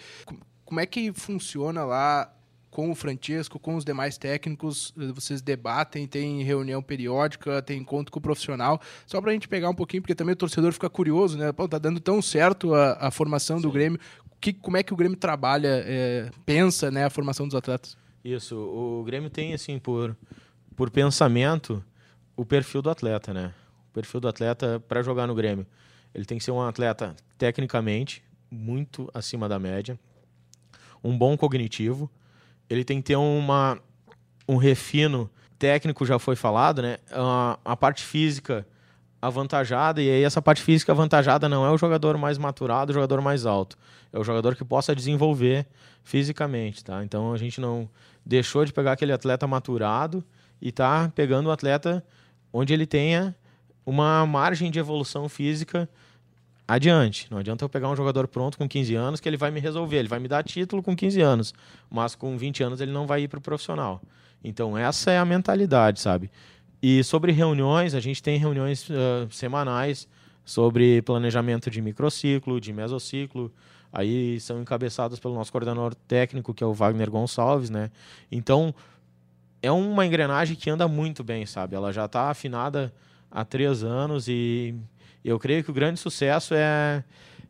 Como 0.66 0.80
é 0.80 0.86
que 0.86 1.12
funciona 1.14 1.84
lá 1.84 2.32
com 2.70 2.92
o 2.92 2.96
Francesco, 2.96 3.60
com 3.60 3.76
os 3.76 3.84
demais 3.84 4.18
técnicos, 4.18 4.94
eh, 4.98 5.12
vocês 5.14 5.42
debatem, 5.42 6.08
tem 6.08 6.44
reunião 6.44 6.82
periódica, 6.82 7.62
tem 7.62 7.80
encontro 7.80 8.12
com 8.12 8.20
o 8.20 8.22
profissional, 8.22 8.80
só 9.08 9.20
para 9.20 9.32
a 9.32 9.34
gente 9.34 9.48
pegar 9.48 9.70
um 9.70 9.76
pouquinho, 9.76 10.02
porque 10.02 10.16
também 10.16 10.34
o 10.34 10.38
torcedor 10.38 10.72
fica 10.72 10.90
curioso, 10.90 11.38
né? 11.38 11.52
Pô, 11.52 11.68
tá 11.68 11.78
dando 11.78 12.00
tão 12.00 12.22
certo 12.22 12.74
a, 12.74 13.08
a 13.08 13.12
formação 13.12 13.58
Sim. 13.58 13.64
do 13.64 13.72
Grêmio, 13.72 14.00
que, 14.40 14.54
como 14.54 14.78
é 14.78 14.84
que 14.84 14.94
o 14.94 14.96
Grêmio 14.96 15.18
trabalha, 15.18 15.84
é, 15.86 16.30
pensa, 16.46 16.90
né, 16.90 17.06
a 17.06 17.10
formação 17.10 17.48
dos 17.48 17.56
atletas? 17.56 17.98
Isso, 18.24 18.56
o 18.56 19.04
Grêmio 19.04 19.30
tem, 19.30 19.54
assim, 19.54 19.80
por, 19.80 20.16
por 20.76 20.90
pensamento, 20.90 21.84
o 22.36 22.46
perfil 22.46 22.82
do 22.82 22.90
atleta, 22.90 23.34
né? 23.34 23.54
O 23.90 23.94
perfil 23.94 24.20
do 24.20 24.28
atleta 24.28 24.82
para 24.88 25.02
jogar 25.02 25.28
no 25.28 25.36
Grêmio. 25.36 25.66
Ele 26.14 26.26
tem 26.26 26.38
que 26.38 26.44
ser 26.44 26.52
um 26.52 26.62
atleta 26.62 27.16
tecnicamente 27.38 28.24
muito 28.50 29.10
acima 29.14 29.48
da 29.48 29.60
média, 29.60 30.00
um 31.04 31.18
bom 31.18 31.38
cognitivo, 31.38 32.10
ele 32.70 32.84
tem 32.84 33.02
que 33.02 33.08
ter 33.08 33.16
uma, 33.16 33.78
um 34.48 34.58
refino 34.58 35.30
técnico, 35.58 36.06
já 36.06 36.20
foi 36.20 36.36
falado, 36.36 36.82
né? 36.82 36.98
A, 37.12 37.60
a 37.66 37.76
parte 37.76 38.04
física 38.04 38.66
avantajada, 39.22 40.02
e 40.02 40.10
aí 40.10 40.24
essa 40.24 40.42
parte 40.42 40.62
física 40.62 40.94
avantajada 40.94 41.50
não 41.50 41.66
é 41.66 41.72
o 41.72 41.78
jogador 41.78 42.18
mais 42.18 42.38
maturado, 42.38 42.92
o 42.92 42.94
jogador 42.94 43.22
mais 43.22 43.46
alto. 43.46 43.78
É 44.14 44.18
o 44.18 44.24
jogador 44.24 44.56
que 44.56 44.64
possa 44.64 44.96
desenvolver 44.96 45.68
fisicamente, 46.04 46.84
tá? 46.84 47.04
Então 47.04 47.34
a 47.34 47.38
gente 47.38 47.60
não 47.60 47.90
deixou 48.26 48.64
de 48.64 48.72
pegar 48.72 48.94
aquele 48.94 49.12
atleta 49.12 49.46
maturado 49.46 50.24
e 50.62 50.72
tá 50.72 51.12
pegando 51.14 51.50
um 51.50 51.52
atleta 51.52 52.04
onde 52.54 52.74
ele 52.74 52.86
tenha 52.86 53.36
uma 53.86 54.26
margem 54.26 54.72
de 54.72 54.80
evolução 54.80 55.28
física 55.28 55.90
adiante. 56.70 57.28
Não 57.32 57.40
adianta 57.40 57.66
eu 57.66 57.70
pegar 57.70 57.90
um 57.90 57.96
jogador 57.96 58.28
pronto 58.28 58.58
com 58.58 58.70
15 58.70 58.94
anos 58.94 59.20
que 59.20 59.28
ele 59.28 59.38
vai 59.38 59.50
me 59.50 59.60
resolver, 59.60 59.98
ele 59.98 60.08
vai 60.08 60.20
me 60.20 60.28
dar 60.28 60.44
título 60.44 60.84
com 60.84 60.96
15 60.96 61.20
anos, 61.20 61.54
mas 61.90 62.14
com 62.14 62.38
20 62.38 62.64
anos 62.64 62.80
ele 62.80 62.92
não 62.92 63.08
vai 63.08 63.24
ir 63.24 63.28
para 63.28 63.40
o 63.40 63.42
profissional. 63.42 64.00
Então 64.44 64.78
essa 64.78 65.10
é 65.10 65.18
a 65.18 65.26
mentalidade, 65.26 66.00
sabe? 66.00 66.30
E 66.82 67.04
sobre 67.04 67.32
reuniões, 67.32 67.96
a 67.96 68.00
gente 68.00 68.22
tem 68.22 68.38
reuniões 68.38 68.88
uh, 68.90 69.28
semanais 69.32 70.08
sobre 70.46 71.02
planejamento 71.02 71.72
de 71.72 71.82
microciclo, 71.82 72.62
de 72.62 72.72
mesociclo. 72.72 73.52
Aí 73.92 74.40
são 74.40 74.62
encabeçados 74.62 75.20
pelo 75.20 75.34
nosso 75.34 75.52
coordenador 75.52 75.96
técnico, 75.96 76.54
que 76.54 76.64
é 76.64 76.68
o 76.68 76.74
Wagner 76.74 77.10
Gonçalves, 77.10 77.72
né? 77.72 77.90
Então 78.32 78.74
é 79.62 79.72
uma 79.72 80.06
engrenagem 80.06 80.56
que 80.56 80.70
anda 80.70 80.88
muito 80.88 81.24
bem, 81.24 81.48
sabe? 81.48 81.76
Ela 81.76 81.92
já 81.92 82.06
está 82.06 82.30
afinada 82.30 82.94
há 83.32 83.44
três 83.44 83.84
anos 83.84 84.28
e 84.28 84.76
eu 85.24 85.40
creio 85.40 85.64
que 85.64 85.72
o 85.72 85.74
grande 85.74 86.00
sucesso 86.00 86.54
é, 86.54 87.04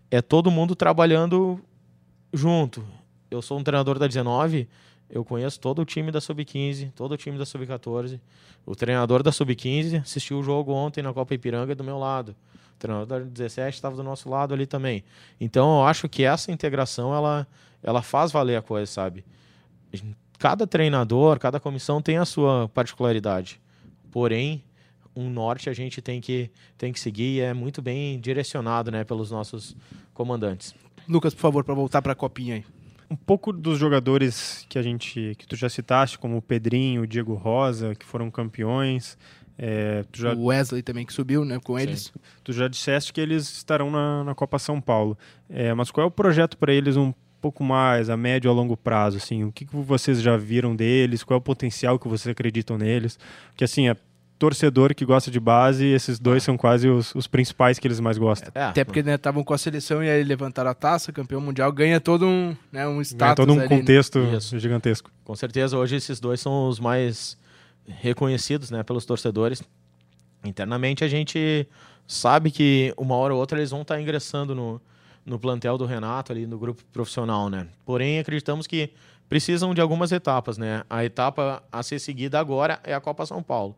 é 0.09 0.21
todo 0.21 0.49
mundo 0.49 0.75
trabalhando 0.75 1.59
junto. 2.33 2.83
Eu 3.29 3.41
sou 3.41 3.59
um 3.59 3.63
treinador 3.63 3.99
da 3.99 4.07
19, 4.07 4.67
eu 5.09 5.25
conheço 5.25 5.59
todo 5.59 5.81
o 5.81 5.85
time 5.85 6.11
da 6.11 6.21
Sub-15, 6.21 6.91
todo 6.95 7.13
o 7.13 7.17
time 7.17 7.37
da 7.37 7.45
Sub-14. 7.45 8.19
O 8.65 8.75
treinador 8.75 9.23
da 9.23 9.31
Sub-15 9.31 10.01
assistiu 10.01 10.39
o 10.39 10.43
jogo 10.43 10.71
ontem 10.71 11.01
na 11.01 11.13
Copa 11.13 11.33
Ipiranga 11.33 11.73
do 11.73 11.83
meu 11.83 11.97
lado. 11.97 12.35
O 12.75 12.79
treinador 12.79 13.07
da 13.07 13.25
17 13.25 13.75
estava 13.75 13.95
do 13.95 14.03
nosso 14.03 14.29
lado 14.29 14.53
ali 14.53 14.65
também. 14.65 15.03
Então 15.39 15.79
eu 15.79 15.85
acho 15.85 16.07
que 16.07 16.23
essa 16.23 16.51
integração 16.51 17.13
ela, 17.13 17.47
ela 17.81 18.01
faz 18.01 18.31
valer 18.31 18.55
a 18.55 18.61
coisa, 18.61 18.91
sabe? 18.91 19.25
Cada 20.37 20.67
treinador, 20.67 21.39
cada 21.39 21.59
comissão 21.59 22.01
tem 22.01 22.17
a 22.17 22.25
sua 22.25 22.69
particularidade. 22.69 23.59
Porém, 24.11 24.63
um 25.15 25.29
norte 25.29 25.69
a 25.69 25.73
gente 25.73 26.01
tem 26.01 26.21
que, 26.21 26.49
tem 26.77 26.93
que 26.93 26.99
seguir 26.99 27.37
e 27.37 27.39
é 27.41 27.53
muito 27.53 27.81
bem 27.81 28.19
direcionado 28.19 28.91
né, 28.91 29.03
pelos 29.03 29.31
nossos 29.31 29.75
comandantes. 30.13 30.73
Lucas, 31.07 31.33
por 31.33 31.41
favor, 31.41 31.63
para 31.63 31.73
voltar 31.73 32.01
para 32.01 32.13
a 32.13 32.15
copinha 32.15 32.55
aí. 32.55 32.65
Um 33.09 33.15
pouco 33.15 33.51
dos 33.51 33.79
jogadores 33.79 34.65
que 34.69 34.77
a 34.77 34.83
gente 34.83 35.33
que 35.37 35.47
tu 35.47 35.55
já 35.55 35.67
citaste, 35.67 36.19
como 36.19 36.37
o 36.37 36.41
Pedrinho, 36.41 37.01
o 37.01 37.07
Diego 37.07 37.33
Rosa, 37.33 37.95
que 37.95 38.05
foram 38.05 38.29
campeões. 38.29 39.17
É, 39.57 40.05
já... 40.13 40.33
O 40.33 40.45
Wesley 40.45 40.83
também 40.83 41.05
que 41.05 41.11
subiu 41.11 41.43
né, 41.43 41.59
com 41.59 41.75
Sim. 41.75 41.83
eles. 41.83 42.13
Tu 42.43 42.53
já 42.53 42.67
disseste 42.67 43.11
que 43.11 43.19
eles 43.19 43.49
estarão 43.51 43.89
na, 43.89 44.23
na 44.23 44.35
Copa 44.35 44.59
São 44.59 44.79
Paulo. 44.79 45.17
É, 45.49 45.73
mas 45.73 45.89
qual 45.89 46.05
é 46.05 46.07
o 46.07 46.11
projeto 46.11 46.55
para 46.57 46.71
eles 46.71 46.95
um 46.95 47.11
pouco 47.41 47.63
mais 47.63 48.09
a 48.09 48.15
médio 48.15 48.49
a 48.49 48.53
longo 48.53 48.77
prazo? 48.77 49.17
Assim, 49.17 49.43
o 49.43 49.51
que, 49.51 49.65
que 49.65 49.75
vocês 49.75 50.21
já 50.21 50.37
viram 50.37 50.75
deles? 50.75 51.23
Qual 51.23 51.35
é 51.35 51.39
o 51.39 51.41
potencial 51.41 51.97
que 51.97 52.07
vocês 52.07 52.31
acreditam 52.31 52.77
neles? 52.77 53.17
Porque 53.49 53.63
assim, 53.63 53.89
é, 53.89 53.95
torcedor 54.39 54.95
que 54.95 55.03
gosta 55.03 55.29
de 55.29 55.39
base, 55.39 55.85
esses 55.85 56.17
dois 56.17 56.41
são 56.41 56.57
quase 56.57 56.87
os, 56.87 57.13
os 57.13 57.27
principais 57.27 57.77
que 57.77 57.85
eles 57.85 57.99
mais 57.99 58.17
gostam. 58.17 58.49
É, 58.55 58.63
Até 58.63 58.85
porque 58.85 59.01
estavam 59.01 59.41
né, 59.41 59.45
com 59.45 59.53
a 59.53 59.57
seleção 59.57 60.01
e 60.01 60.09
aí 60.09 60.23
levantaram 60.23 60.71
a 60.71 60.73
taça, 60.73 61.11
campeão 61.11 61.41
mundial, 61.41 61.69
ganha 61.73 61.99
todo 61.99 62.25
um, 62.25 62.55
né, 62.71 62.87
um 62.87 63.01
status. 63.01 63.19
Ganha 63.19 63.35
todo 63.35 63.53
um 63.53 63.59
ali, 63.59 63.67
contexto 63.67 64.19
né? 64.19 64.39
gigantesco. 64.39 65.11
Com 65.25 65.35
certeza, 65.35 65.77
hoje 65.77 65.97
esses 65.97 66.21
dois 66.21 66.39
são 66.39 66.69
os 66.69 66.79
mais 66.79 67.37
reconhecidos 67.85 68.71
né, 68.71 68.81
pelos 68.81 69.05
torcedores. 69.05 69.61
Internamente 70.43 71.03
a 71.03 71.07
gente 71.09 71.67
sabe 72.07 72.49
que 72.49 72.93
uma 72.97 73.15
hora 73.15 73.33
ou 73.33 73.39
outra 73.39 73.59
eles 73.59 73.71
vão 73.71 73.81
estar 73.81 73.99
ingressando 73.99 74.55
no, 74.55 74.81
no 75.25 75.37
plantel 75.37 75.77
do 75.77 75.85
Renato, 75.85 76.31
ali 76.31 76.47
no 76.47 76.57
grupo 76.57 76.81
profissional, 76.93 77.49
né? 77.49 77.67
Porém, 77.85 78.19
acreditamos 78.19 78.65
que 78.65 78.91
precisam 79.27 79.73
de 79.73 79.81
algumas 79.81 80.13
etapas, 80.13 80.57
né? 80.57 80.83
A 80.89 81.03
etapa 81.03 81.61
a 81.69 81.83
ser 81.83 81.99
seguida 81.99 82.39
agora 82.39 82.79
é 82.85 82.93
a 82.93 83.01
Copa 83.01 83.25
São 83.25 83.43
Paulo. 83.43 83.75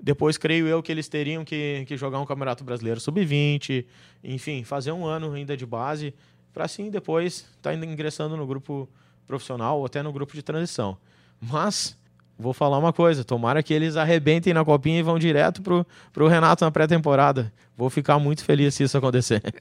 Depois, 0.00 0.36
creio 0.36 0.66
eu 0.66 0.82
que 0.82 0.92
eles 0.92 1.08
teriam 1.08 1.44
que, 1.44 1.84
que 1.86 1.96
jogar 1.96 2.20
um 2.20 2.26
Campeonato 2.26 2.64
Brasileiro 2.64 3.00
Sub-20, 3.00 3.84
enfim, 4.22 4.64
fazer 4.64 4.92
um 4.92 5.06
ano 5.06 5.32
ainda 5.32 5.56
de 5.56 5.64
base, 5.64 6.14
para 6.52 6.64
assim 6.64 6.90
depois 6.90 7.46
estar 7.56 7.72
tá 7.72 7.74
ingressando 7.74 8.36
no 8.36 8.46
grupo 8.46 8.88
profissional 9.26 9.78
ou 9.78 9.86
até 9.86 10.02
no 10.02 10.12
grupo 10.12 10.34
de 10.34 10.42
transição. 10.42 10.96
Mas, 11.40 11.96
vou 12.38 12.52
falar 12.52 12.78
uma 12.78 12.92
coisa: 12.92 13.24
tomara 13.24 13.62
que 13.62 13.72
eles 13.72 13.96
arrebentem 13.96 14.52
na 14.52 14.64
copinha 14.64 14.98
e 14.98 15.02
vão 15.02 15.18
direto 15.18 15.62
pro, 15.62 15.86
pro 16.12 16.28
Renato 16.28 16.64
na 16.64 16.70
pré-temporada. 16.70 17.52
Vou 17.76 17.90
ficar 17.90 18.18
muito 18.18 18.44
feliz 18.44 18.74
se 18.74 18.82
isso 18.82 18.96
acontecer. 18.96 19.42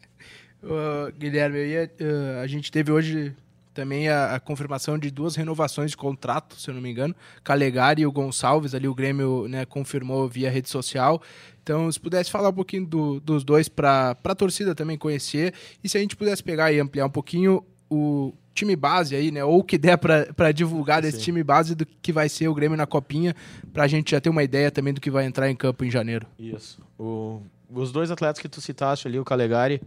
Uh, 0.63 1.11
Guilherme, 1.19 1.57
ia, 1.57 1.91
uh, 1.99 2.41
a 2.41 2.47
gente 2.47 2.71
teve 2.71 2.89
hoje 2.89 3.35
também 3.73 4.07
a, 4.07 4.35
a, 4.35 4.39
confirmação 4.39 4.97
de 4.97 5.09
duas 5.09 5.35
renovações 5.35 5.91
de 5.91 5.97
contrato, 5.97 6.59
se 6.59 6.69
eu 6.69 6.73
não 6.73 6.81
me 6.81 6.91
engano. 6.91 7.15
Calegari 7.43 8.03
e 8.03 8.05
o 8.05 8.11
Gonçalves, 8.11 8.75
ali 8.75 8.87
o 8.87 8.93
Grêmio 8.93 9.47
né, 9.47 9.65
confirmou 9.65 10.27
via 10.27 10.49
rede 10.49 10.69
social. 10.69 11.21
Então, 11.61 11.91
se 11.91 11.99
pudesse 11.99 12.29
falar 12.29 12.49
um 12.49 12.53
pouquinho 12.53 12.85
do, 12.85 13.19
dos 13.19 13.43
dois 13.43 13.67
para 13.67 14.15
a 14.23 14.35
torcida 14.35 14.75
também 14.75 14.97
conhecer, 14.97 15.53
e 15.83 15.89
se 15.89 15.97
a 15.97 16.01
gente 16.01 16.15
pudesse 16.15 16.43
pegar 16.43 16.71
e 16.71 16.79
ampliar 16.79 17.05
um 17.05 17.09
pouquinho 17.09 17.63
o 17.89 18.33
time 18.53 18.75
base 18.75 19.15
aí, 19.15 19.31
né? 19.31 19.43
Ou 19.43 19.59
o 19.59 19.63
que 19.63 19.77
der 19.77 19.97
para 19.97 20.51
divulgar 20.51 21.01
desse 21.01 21.17
Sim. 21.17 21.23
time 21.23 21.43
base 21.43 21.73
do 21.73 21.85
que 21.85 22.11
vai 22.11 22.29
ser 22.29 22.47
o 22.47 22.53
Grêmio 22.53 22.77
na 22.77 22.85
Copinha, 22.85 23.35
para 23.71 23.83
a 23.83 23.87
gente 23.87 24.11
já 24.11 24.21
ter 24.21 24.29
uma 24.29 24.43
ideia 24.43 24.69
também 24.69 24.93
do 24.93 25.01
que 25.01 25.09
vai 25.09 25.25
entrar 25.25 25.49
em 25.49 25.55
campo 25.55 25.83
em 25.83 25.89
janeiro. 25.89 26.27
Isso. 26.37 26.79
O, 26.99 27.41
os 27.69 27.91
dois 27.91 28.11
atletas 28.11 28.41
que 28.41 28.47
tu 28.47 28.61
citaste 28.61 29.07
ali, 29.07 29.19
o 29.19 29.25
Calegari 29.25 29.81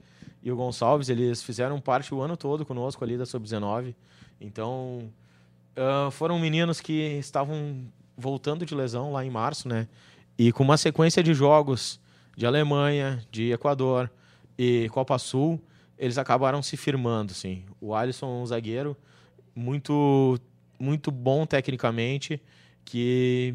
e 0.46 0.52
o 0.52 0.54
Gonçalves, 0.54 1.08
eles 1.08 1.42
fizeram 1.42 1.80
parte 1.80 2.14
o 2.14 2.22
ano 2.22 2.36
todo 2.36 2.64
conosco 2.64 3.02
ali 3.02 3.18
da 3.18 3.26
Sub-19. 3.26 3.96
Então, 4.40 5.10
uh, 5.76 6.08
foram 6.12 6.38
meninos 6.38 6.80
que 6.80 7.18
estavam 7.18 7.84
voltando 8.16 8.64
de 8.64 8.72
lesão 8.72 9.10
lá 9.10 9.24
em 9.24 9.28
março, 9.28 9.66
né? 9.66 9.88
E 10.38 10.52
com 10.52 10.62
uma 10.62 10.76
sequência 10.76 11.20
de 11.20 11.34
jogos 11.34 11.98
de 12.36 12.46
Alemanha, 12.46 13.26
de 13.28 13.50
Equador 13.50 14.08
e 14.56 14.88
Copa 14.90 15.18
Sul, 15.18 15.60
eles 15.98 16.16
acabaram 16.16 16.62
se 16.62 16.76
firmando, 16.76 17.34
sim. 17.34 17.64
O 17.80 17.92
Alisson, 17.92 18.40
um 18.40 18.46
zagueiro 18.46 18.96
muito 19.52 20.38
muito 20.78 21.10
bom 21.10 21.44
tecnicamente, 21.44 22.40
que 22.84 23.52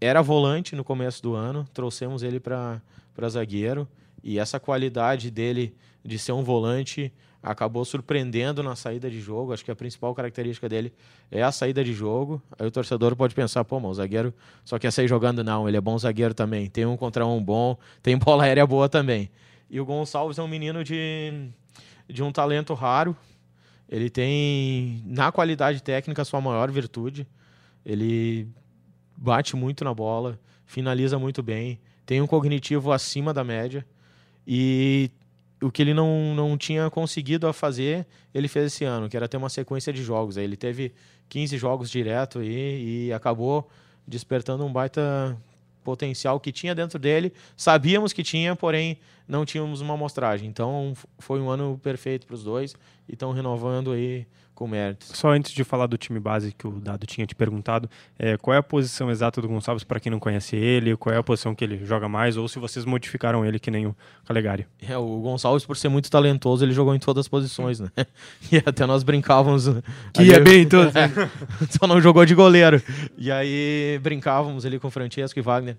era 0.00 0.22
volante 0.22 0.74
no 0.74 0.84
começo 0.84 1.22
do 1.22 1.34
ano, 1.34 1.68
trouxemos 1.74 2.22
ele 2.22 2.40
para 2.40 2.80
zagueiro 3.28 3.86
e 4.22 4.38
essa 4.38 4.60
qualidade 4.60 5.30
dele 5.30 5.74
de 6.04 6.18
ser 6.18 6.32
um 6.32 6.42
volante 6.42 7.12
acabou 7.42 7.84
surpreendendo 7.84 8.62
na 8.62 8.76
saída 8.76 9.10
de 9.10 9.20
jogo. 9.20 9.52
Acho 9.52 9.64
que 9.64 9.70
a 9.70 9.76
principal 9.76 10.14
característica 10.14 10.68
dele 10.68 10.92
é 11.30 11.42
a 11.42 11.50
saída 11.50 11.82
de 11.82 11.92
jogo. 11.92 12.40
Aí 12.56 12.66
o 12.66 12.70
torcedor 12.70 13.16
pode 13.16 13.34
pensar, 13.34 13.64
pô, 13.64 13.80
mas 13.80 13.90
o 13.90 13.94
zagueiro 13.94 14.32
só 14.64 14.78
quer 14.78 14.92
sair 14.92 15.08
jogando. 15.08 15.42
Não, 15.42 15.68
ele 15.68 15.76
é 15.76 15.80
bom 15.80 15.98
zagueiro 15.98 16.34
também. 16.34 16.70
Tem 16.70 16.86
um 16.86 16.96
contra 16.96 17.26
um 17.26 17.42
bom, 17.42 17.76
tem 18.00 18.16
bola 18.18 18.44
aérea 18.44 18.66
boa 18.66 18.88
também. 18.88 19.28
E 19.68 19.80
o 19.80 19.84
Gonçalves 19.84 20.38
é 20.38 20.42
um 20.42 20.48
menino 20.48 20.84
de, 20.84 21.48
de 22.08 22.22
um 22.22 22.30
talento 22.30 22.74
raro. 22.74 23.16
Ele 23.88 24.08
tem, 24.08 25.02
na 25.04 25.32
qualidade 25.32 25.82
técnica, 25.82 26.24
sua 26.24 26.40
maior 26.40 26.70
virtude. 26.70 27.26
Ele 27.84 28.48
bate 29.16 29.56
muito 29.56 29.84
na 29.84 29.92
bola, 29.92 30.38
finaliza 30.64 31.18
muito 31.18 31.42
bem, 31.42 31.78
tem 32.06 32.20
um 32.20 32.26
cognitivo 32.26 32.92
acima 32.92 33.32
da 33.34 33.44
média. 33.44 33.84
E 34.46 35.10
o 35.60 35.70
que 35.70 35.80
ele 35.80 35.94
não, 35.94 36.34
não 36.34 36.58
tinha 36.58 36.90
conseguido 36.90 37.46
a 37.46 37.52
fazer, 37.52 38.06
ele 38.34 38.48
fez 38.48 38.66
esse 38.66 38.84
ano, 38.84 39.08
que 39.08 39.16
era 39.16 39.28
ter 39.28 39.36
uma 39.36 39.48
sequência 39.48 39.92
de 39.92 40.02
jogos. 40.02 40.36
Aí 40.36 40.44
ele 40.44 40.56
teve 40.56 40.92
15 41.28 41.56
jogos 41.56 41.90
direto 41.90 42.42
e, 42.42 43.06
e 43.06 43.12
acabou 43.12 43.68
despertando 44.06 44.64
um 44.64 44.72
baita 44.72 45.36
potencial 45.84 46.38
que 46.40 46.52
tinha 46.52 46.74
dentro 46.74 46.98
dele. 46.98 47.32
Sabíamos 47.56 48.12
que 48.12 48.22
tinha, 48.22 48.54
porém 48.56 48.98
não 49.26 49.44
tínhamos 49.44 49.80
uma 49.80 49.94
amostragem. 49.94 50.48
Então 50.48 50.94
foi 51.18 51.40
um 51.40 51.48
ano 51.48 51.78
perfeito 51.82 52.26
para 52.26 52.34
os 52.34 52.42
dois 52.42 52.74
e 53.08 53.12
estão 53.12 53.32
renovando 53.32 53.92
aí 53.92 54.26
com 54.54 54.66
méritos. 54.66 55.08
Só 55.14 55.30
antes 55.30 55.52
de 55.52 55.64
falar 55.64 55.86
do 55.86 55.96
time 55.96 56.20
base 56.20 56.52
que 56.52 56.66
o 56.66 56.72
Dado 56.72 57.06
tinha 57.06 57.26
te 57.26 57.34
perguntado, 57.34 57.88
é, 58.18 58.36
qual 58.36 58.54
é 58.54 58.58
a 58.58 58.62
posição 58.62 59.10
exata 59.10 59.40
do 59.40 59.48
Gonçalves 59.48 59.84
para 59.84 59.98
quem 59.98 60.10
não 60.10 60.18
conhece 60.18 60.56
ele? 60.56 60.96
Qual 60.96 61.14
é 61.14 61.18
a 61.18 61.22
posição 61.22 61.54
que 61.54 61.64
ele 61.64 61.84
joga 61.84 62.08
mais? 62.08 62.36
Ou 62.36 62.46
se 62.48 62.58
vocês 62.58 62.84
modificaram 62.84 63.44
ele 63.44 63.58
que 63.58 63.70
nem 63.70 63.86
o 63.86 63.96
Calegari? 64.24 64.66
É, 64.86 64.96
o 64.96 65.20
Gonçalves, 65.20 65.64
por 65.64 65.76
ser 65.76 65.88
muito 65.88 66.10
talentoso, 66.10 66.64
ele 66.64 66.72
jogou 66.72 66.94
em 66.94 66.98
todas 66.98 67.22
as 67.22 67.28
posições, 67.28 67.80
né? 67.80 67.90
E 68.52 68.58
até 68.58 68.84
nós 68.84 69.02
brincávamos. 69.02 69.66
Que 70.12 70.24
ia 70.24 70.40
bem 70.40 70.62
em 70.62 70.68
todas. 70.68 70.92
É, 71.02 71.08
só 71.70 71.86
não 71.86 72.00
jogou 72.00 72.24
de 72.24 72.34
goleiro. 72.34 72.82
E 73.16 73.30
aí 73.30 73.98
brincávamos 74.02 74.66
ali 74.66 74.78
com 74.78 74.88
o 74.88 74.90
Francesco 74.90 75.38
e 75.38 75.42
Wagner. 75.42 75.76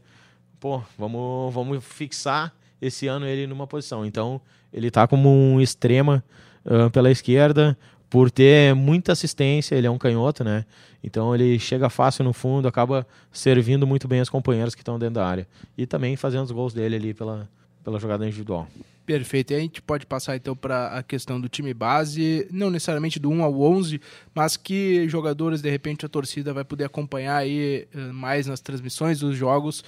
Pô, 0.60 0.82
vamos, 0.98 1.54
vamos 1.54 1.84
fixar 1.84 2.54
esse 2.82 3.08
ano 3.08 3.26
ele 3.26 3.48
numa 3.48 3.68
posição. 3.68 4.06
Então, 4.06 4.42
ele 4.72 4.90
tá 4.90 5.08
como 5.08 5.30
um 5.30 5.62
extrema 5.62 6.24
uh, 6.66 6.90
pela 6.90 7.12
esquerda, 7.12 7.78
por 8.14 8.30
ter 8.30 8.76
muita 8.76 9.12
assistência, 9.12 9.74
ele 9.74 9.88
é 9.88 9.90
um 9.90 9.98
canhoto, 9.98 10.44
né? 10.44 10.66
Então 11.04 11.34
ele 11.34 11.58
chega 11.58 11.90
fácil 11.90 12.24
no 12.24 12.32
fundo, 12.32 12.68
acaba 12.68 13.08
servindo 13.32 13.88
muito 13.88 14.08
bem 14.08 14.22
os 14.22 14.30
companheiros 14.30 14.76
que 14.76 14.82
estão 14.82 15.00
dentro 15.00 15.16
da 15.16 15.26
área. 15.26 15.48
E 15.76 15.88
também 15.88 16.16
fazendo 16.16 16.44
os 16.44 16.52
gols 16.52 16.76
dele 16.76 16.96
ali 16.96 17.12
pela, 17.16 17.50
pela 17.84 18.00
jogada 18.00 18.24
individual. 18.24 18.68
Perfeito. 19.04 19.54
E 19.54 19.56
a 19.56 19.60
gente 19.60 19.82
pode 19.82 20.06
passar 20.06 20.36
então 20.36 20.56
para 20.56 20.90
a 20.90 21.02
questão 21.02 21.42
do 21.42 21.50
time 21.50 21.74
base, 21.74 22.48
não 22.52 22.70
necessariamente 22.70 23.18
do 23.18 23.32
1 23.32 23.42
ao 23.42 23.60
11, 23.60 24.00
mas 24.32 24.56
que 24.56 25.10
jogadores, 25.10 25.60
de 25.60 25.72
repente, 25.72 26.06
a 26.06 26.10
torcida 26.10 26.54
vai 26.54 26.64
poder 26.64 26.84
acompanhar 26.84 27.38
aí 27.38 27.88
mais 28.14 28.46
nas 28.46 28.60
transmissões 28.60 29.22
dos 29.22 29.36
jogos 29.36 29.84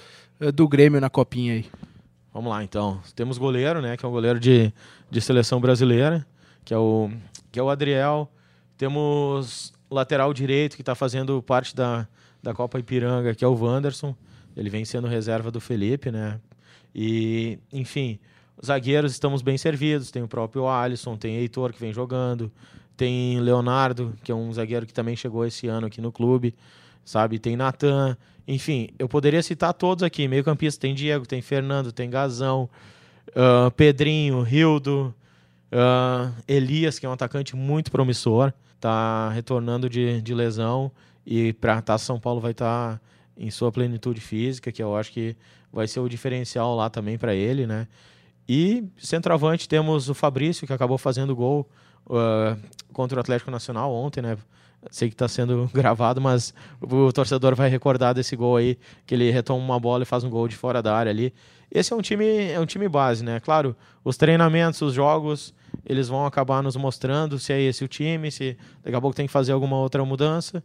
do 0.52 0.66
Grêmio 0.66 1.00
na 1.00 1.08
Copinha 1.08 1.54
aí. 1.54 1.66
Vamos 2.34 2.50
lá, 2.50 2.64
então. 2.64 3.00
Temos 3.14 3.38
goleiro, 3.38 3.80
né, 3.80 3.96
que 3.96 4.04
é 4.04 4.08
um 4.08 4.12
goleiro 4.12 4.40
de, 4.40 4.72
de 5.08 5.20
seleção 5.20 5.60
brasileira, 5.60 6.26
que 6.66 6.74
é 6.74 6.78
o 6.78 7.08
que 7.50 7.58
é 7.58 7.62
o 7.62 7.70
Adriel. 7.70 8.30
Temos 8.76 9.72
lateral 9.90 10.34
direito, 10.34 10.76
que 10.76 10.82
está 10.82 10.94
fazendo 10.94 11.40
parte 11.40 11.74
da, 11.74 12.06
da 12.42 12.52
Copa 12.52 12.78
Ipiranga, 12.78 13.34
que 13.34 13.42
é 13.42 13.48
o 13.48 13.54
Wanderson. 13.54 14.14
Ele 14.54 14.68
vem 14.68 14.84
sendo 14.84 15.06
reserva 15.06 15.50
do 15.50 15.60
Felipe, 15.60 16.10
né? 16.10 16.38
E, 16.94 17.58
enfim, 17.72 18.18
os 18.60 18.66
zagueiros 18.66 19.12
estamos 19.12 19.42
bem 19.42 19.56
servidos. 19.56 20.10
Tem 20.10 20.22
o 20.22 20.28
próprio 20.28 20.66
Alisson, 20.66 21.16
tem 21.16 21.36
Heitor, 21.36 21.72
que 21.72 21.80
vem 21.80 21.92
jogando. 21.92 22.50
Tem 22.96 23.38
Leonardo, 23.40 24.14
que 24.24 24.32
é 24.32 24.34
um 24.34 24.52
zagueiro 24.52 24.86
que 24.86 24.92
também 24.92 25.14
chegou 25.14 25.46
esse 25.46 25.68
ano 25.68 25.86
aqui 25.86 26.00
no 26.00 26.10
clube. 26.10 26.54
Sabe? 27.04 27.38
Tem 27.38 27.56
Natan. 27.56 28.16
Enfim, 28.48 28.88
eu 28.98 29.08
poderia 29.08 29.42
citar 29.42 29.72
todos 29.72 30.02
aqui. 30.02 30.26
Meio 30.26 30.42
campista 30.42 30.80
tem 30.80 30.94
Diego, 30.94 31.26
tem 31.26 31.40
Fernando, 31.40 31.92
tem 31.92 32.10
Gazão, 32.10 32.68
uh, 33.28 33.70
Pedrinho, 33.70 34.42
Rildo, 34.42 35.14
Uh, 35.72 36.32
Elias, 36.46 36.98
que 36.98 37.06
é 37.06 37.08
um 37.08 37.12
atacante 37.12 37.56
muito 37.56 37.90
promissor, 37.90 38.52
está 38.74 39.30
retornando 39.30 39.88
de, 39.88 40.20
de 40.22 40.34
lesão 40.34 40.92
e 41.26 41.52
para 41.54 41.82
Taça 41.82 42.04
São 42.04 42.20
Paulo 42.20 42.40
vai 42.40 42.52
estar 42.52 42.94
tá 42.94 43.00
em 43.36 43.50
sua 43.50 43.72
plenitude 43.72 44.20
física, 44.20 44.70
que 44.70 44.82
eu 44.82 44.96
acho 44.96 45.12
que 45.12 45.36
vai 45.72 45.86
ser 45.86 46.00
o 46.00 46.08
diferencial 46.08 46.74
lá 46.74 46.88
também 46.88 47.18
para 47.18 47.34
ele, 47.34 47.66
né? 47.66 47.86
E 48.48 48.84
centroavante 48.96 49.68
temos 49.68 50.08
o 50.08 50.14
Fabrício, 50.14 50.66
que 50.66 50.72
acabou 50.72 50.96
fazendo 50.96 51.34
gol 51.34 51.68
uh, 52.06 52.56
contra 52.92 53.18
o 53.18 53.20
Atlético 53.20 53.50
Nacional 53.50 53.92
ontem, 53.92 54.22
né? 54.22 54.38
Sei 54.90 55.08
que 55.08 55.14
está 55.14 55.26
sendo 55.26 55.68
gravado, 55.74 56.20
mas 56.20 56.54
o 56.80 57.12
torcedor 57.12 57.54
vai 57.54 57.68
recordar 57.68 58.14
desse 58.14 58.36
gol 58.36 58.56
aí, 58.56 58.78
que 59.04 59.14
ele 59.14 59.30
retoma 59.30 59.62
uma 59.62 59.80
bola 59.80 60.02
e 60.02 60.06
faz 60.06 60.24
um 60.24 60.30
gol 60.30 60.46
de 60.46 60.56
fora 60.56 60.82
da 60.82 60.96
área 60.96 61.10
ali. 61.10 61.32
Esse 61.70 61.92
é 61.92 61.96
um 61.96 62.00
time, 62.00 62.50
é 62.50 62.60
um 62.60 62.66
time 62.66 62.88
base, 62.88 63.24
né? 63.24 63.40
Claro, 63.40 63.76
os 64.04 64.16
treinamentos, 64.16 64.80
os 64.82 64.94
jogos, 64.94 65.52
eles 65.84 66.08
vão 66.08 66.24
acabar 66.24 66.62
nos 66.62 66.76
mostrando 66.76 67.38
se 67.38 67.52
é 67.52 67.60
esse 67.60 67.84
o 67.84 67.88
time, 67.88 68.30
se 68.30 68.56
daqui 68.84 68.96
a 68.96 69.00
pouco 69.00 69.16
tem 69.16 69.26
que 69.26 69.32
fazer 69.32 69.52
alguma 69.52 69.76
outra 69.76 70.04
mudança. 70.04 70.62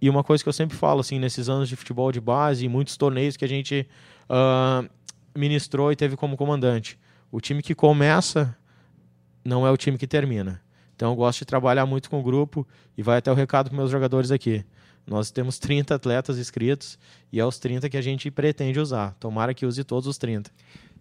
E 0.00 0.10
uma 0.10 0.24
coisa 0.24 0.42
que 0.42 0.48
eu 0.48 0.52
sempre 0.52 0.76
falo, 0.76 1.00
assim, 1.00 1.20
nesses 1.20 1.48
anos 1.48 1.68
de 1.68 1.76
futebol 1.76 2.10
de 2.10 2.20
base, 2.20 2.66
muitos 2.68 2.96
torneios 2.96 3.36
que 3.36 3.44
a 3.44 3.48
gente 3.48 3.86
uh, 4.28 4.88
ministrou 5.34 5.92
e 5.92 5.96
teve 5.96 6.16
como 6.16 6.36
comandante, 6.36 6.98
o 7.30 7.40
time 7.40 7.62
que 7.62 7.74
começa 7.74 8.56
não 9.44 9.66
é 9.66 9.70
o 9.70 9.76
time 9.76 9.96
que 9.96 10.06
termina. 10.06 10.60
Então 11.02 11.10
eu 11.10 11.16
gosto 11.16 11.40
de 11.40 11.46
trabalhar 11.46 11.84
muito 11.84 12.08
com 12.08 12.20
o 12.20 12.22
grupo 12.22 12.64
e 12.96 13.02
vai 13.02 13.18
até 13.18 13.28
o 13.28 13.34
recado 13.34 13.68
para 13.68 13.76
meus 13.76 13.90
jogadores 13.90 14.30
aqui. 14.30 14.64
Nós 15.04 15.32
temos 15.32 15.58
30 15.58 15.96
atletas 15.96 16.38
inscritos 16.38 16.96
e 17.32 17.40
é 17.40 17.44
os 17.44 17.58
30 17.58 17.90
que 17.90 17.96
a 17.96 18.00
gente 18.00 18.30
pretende 18.30 18.78
usar. 18.78 19.12
Tomara 19.18 19.52
que 19.52 19.66
use 19.66 19.82
todos 19.82 20.06
os 20.06 20.16
30. 20.16 20.52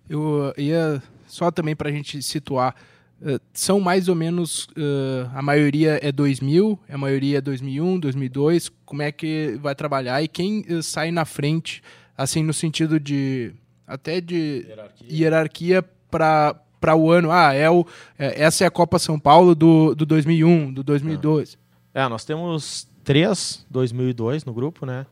Eu 0.09 0.55
ia 0.57 1.03
só 1.27 1.51
também 1.51 1.75
para 1.75 1.89
a 1.89 1.91
gente 1.91 2.19
situar. 2.23 2.75
Uh, 3.21 3.39
são 3.53 3.79
mais 3.79 4.07
ou 4.07 4.15
menos, 4.15 4.65
uh, 4.69 5.29
a 5.35 5.41
maioria 5.43 5.99
é 6.01 6.11
2000, 6.11 6.79
a 6.89 6.97
maioria 6.97 7.37
é 7.37 7.41
2001, 7.41 7.99
2002. 7.99 8.71
Como 8.83 9.03
é 9.03 9.11
que 9.11 9.55
vai 9.61 9.75
trabalhar 9.75 10.19
e 10.23 10.27
quem 10.27 10.61
uh, 10.61 10.81
sai 10.81 11.11
na 11.11 11.25
frente, 11.25 11.83
assim, 12.17 12.41
no 12.41 12.53
sentido 12.53 12.99
de 12.99 13.53
até 13.85 14.19
de 14.19 14.65
hierarquia, 14.65 15.07
hierarquia 15.11 15.83
para 16.09 16.59
para 16.81 16.95
o 16.95 17.11
ano. 17.11 17.31
Ah, 17.31 17.53
é 17.53 17.69
o, 17.69 17.85
é, 18.17 18.43
essa 18.43 18.63
é 18.63 18.67
a 18.67 18.71
Copa 18.71 18.97
São 18.97 19.19
Paulo 19.19 19.53
do, 19.53 19.93
do 19.93 20.05
2001, 20.05 20.73
do 20.73 20.83
2002. 20.83 21.57
É, 21.93 22.07
nós 22.09 22.25
temos 22.25 22.87
três 23.03 23.65
2002 23.69 24.43
no 24.43 24.53
grupo, 24.53 24.85
né? 24.85 25.05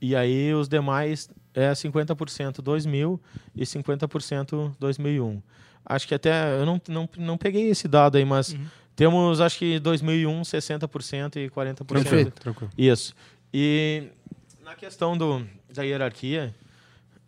E 0.00 0.14
aí 0.14 0.52
os 0.54 0.68
demais 0.68 1.28
é 1.54 1.72
50% 1.72 2.60
2000 2.60 3.20
e 3.56 3.62
50% 3.62 4.72
2001. 4.78 5.42
Acho 5.84 6.06
que 6.06 6.14
até 6.14 6.60
eu 6.60 6.66
não, 6.66 6.80
não, 6.86 7.08
não 7.16 7.38
peguei 7.38 7.70
esse 7.70 7.88
dado 7.88 8.16
aí, 8.16 8.24
mas 8.24 8.52
uhum. 8.52 8.66
temos 8.94 9.40
acho 9.40 9.58
que 9.58 9.78
2001 9.80 10.42
60% 10.42 11.36
e 11.36 11.50
40%. 11.50 11.84
Perfeito. 11.86 12.32
Tranquilo. 12.32 12.70
Isso. 12.76 13.14
E 13.52 14.08
na 14.62 14.74
questão 14.74 15.16
do, 15.16 15.44
da 15.72 15.82
hierarquia, 15.82 16.54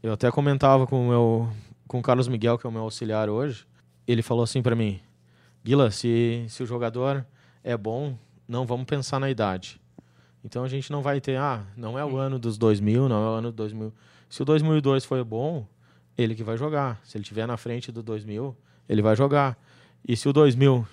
eu 0.03 0.13
até 0.13 0.31
comentava 0.31 0.87
com 0.87 1.07
o 1.07 1.09
meu 1.09 1.53
com 1.89 1.99
o 1.99 2.03
Carlos 2.03 2.29
Miguel, 2.29 2.57
que 2.57 2.65
é 2.65 2.71
o 2.71 2.73
meu 2.73 2.83
auxiliar 2.83 3.29
hoje. 3.29 3.67
Ele 4.11 4.23
falou 4.23 4.45
assim 4.45 4.63
para 4.63 4.75
mim: 4.75 5.01
"Guila, 5.65 5.91
se 5.91 6.45
se 6.49 6.63
o 6.63 6.67
jogador 6.67 7.25
é 7.63 7.77
bom, 7.77 8.17
não 8.49 8.67
vamos 8.67 8.87
pensar 8.87 9.21
na 9.21 9.31
idade. 9.31 9.81
Então 10.45 10.65
a 10.65 10.69
gente 10.69 10.91
não 10.91 11.03
vai 11.03 11.21
ter, 11.21 11.37
ah, 11.37 11.63
não 11.77 11.99
é 11.99 12.05
o 12.05 12.17
ano 12.17 12.39
dos 12.39 12.57
2000, 12.57 13.09
não 13.09 13.17
é 13.17 13.29
o 13.29 13.33
ano 13.33 13.51
do 13.53 13.57
2000. 13.57 13.93
Se 14.29 14.43
o 14.43 14.45
2002 14.45 15.05
foi 15.05 15.23
bom, 15.23 15.67
ele 16.17 16.35
que 16.35 16.43
vai 16.43 16.57
jogar. 16.57 17.01
Se 17.05 17.17
ele 17.17 17.25
tiver 17.25 17.47
na 17.47 17.57
frente 17.57 17.93
do 17.93 18.03
2000, 18.03 18.57
ele 18.89 19.03
vai 19.03 19.15
jogar. 19.15 19.59
E 20.07 20.17
se 20.17 20.29
o 20.29 20.33
2000 20.33 20.87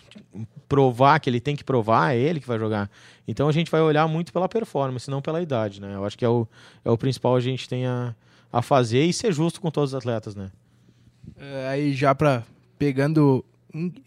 provar 0.68 1.20
que 1.20 1.30
ele 1.30 1.40
tem 1.40 1.56
que 1.56 1.64
provar, 1.64 2.14
é 2.14 2.20
ele 2.20 2.42
que 2.42 2.48
vai 2.48 2.60
jogar. 2.60 2.92
Então 3.26 3.48
a 3.48 3.52
gente 3.52 3.72
vai 3.72 3.82
olhar 3.82 4.06
muito 4.08 4.34
pela 4.34 4.50
performance, 4.50 5.10
não 5.10 5.22
pela 5.22 5.42
idade, 5.42 5.80
né? 5.80 5.96
Eu 5.96 6.04
acho 6.04 6.18
que 6.18 6.26
é 6.26 6.30
o, 6.30 6.46
é 6.84 6.92
o 6.92 6.98
principal 6.98 7.36
a 7.36 7.40
gente 7.40 7.70
tem 7.70 7.86
a, 7.86 8.14
a 8.52 8.62
fazer 8.62 9.06
e 9.06 9.14
ser 9.14 9.32
justo 9.32 9.62
com 9.62 9.72
todos 9.72 9.92
os 9.92 9.96
atletas, 9.96 10.36
né? 10.36 10.52
É, 11.38 11.68
aí 11.70 11.94
já 11.94 12.14
para 12.14 12.44
pegando 12.78 13.44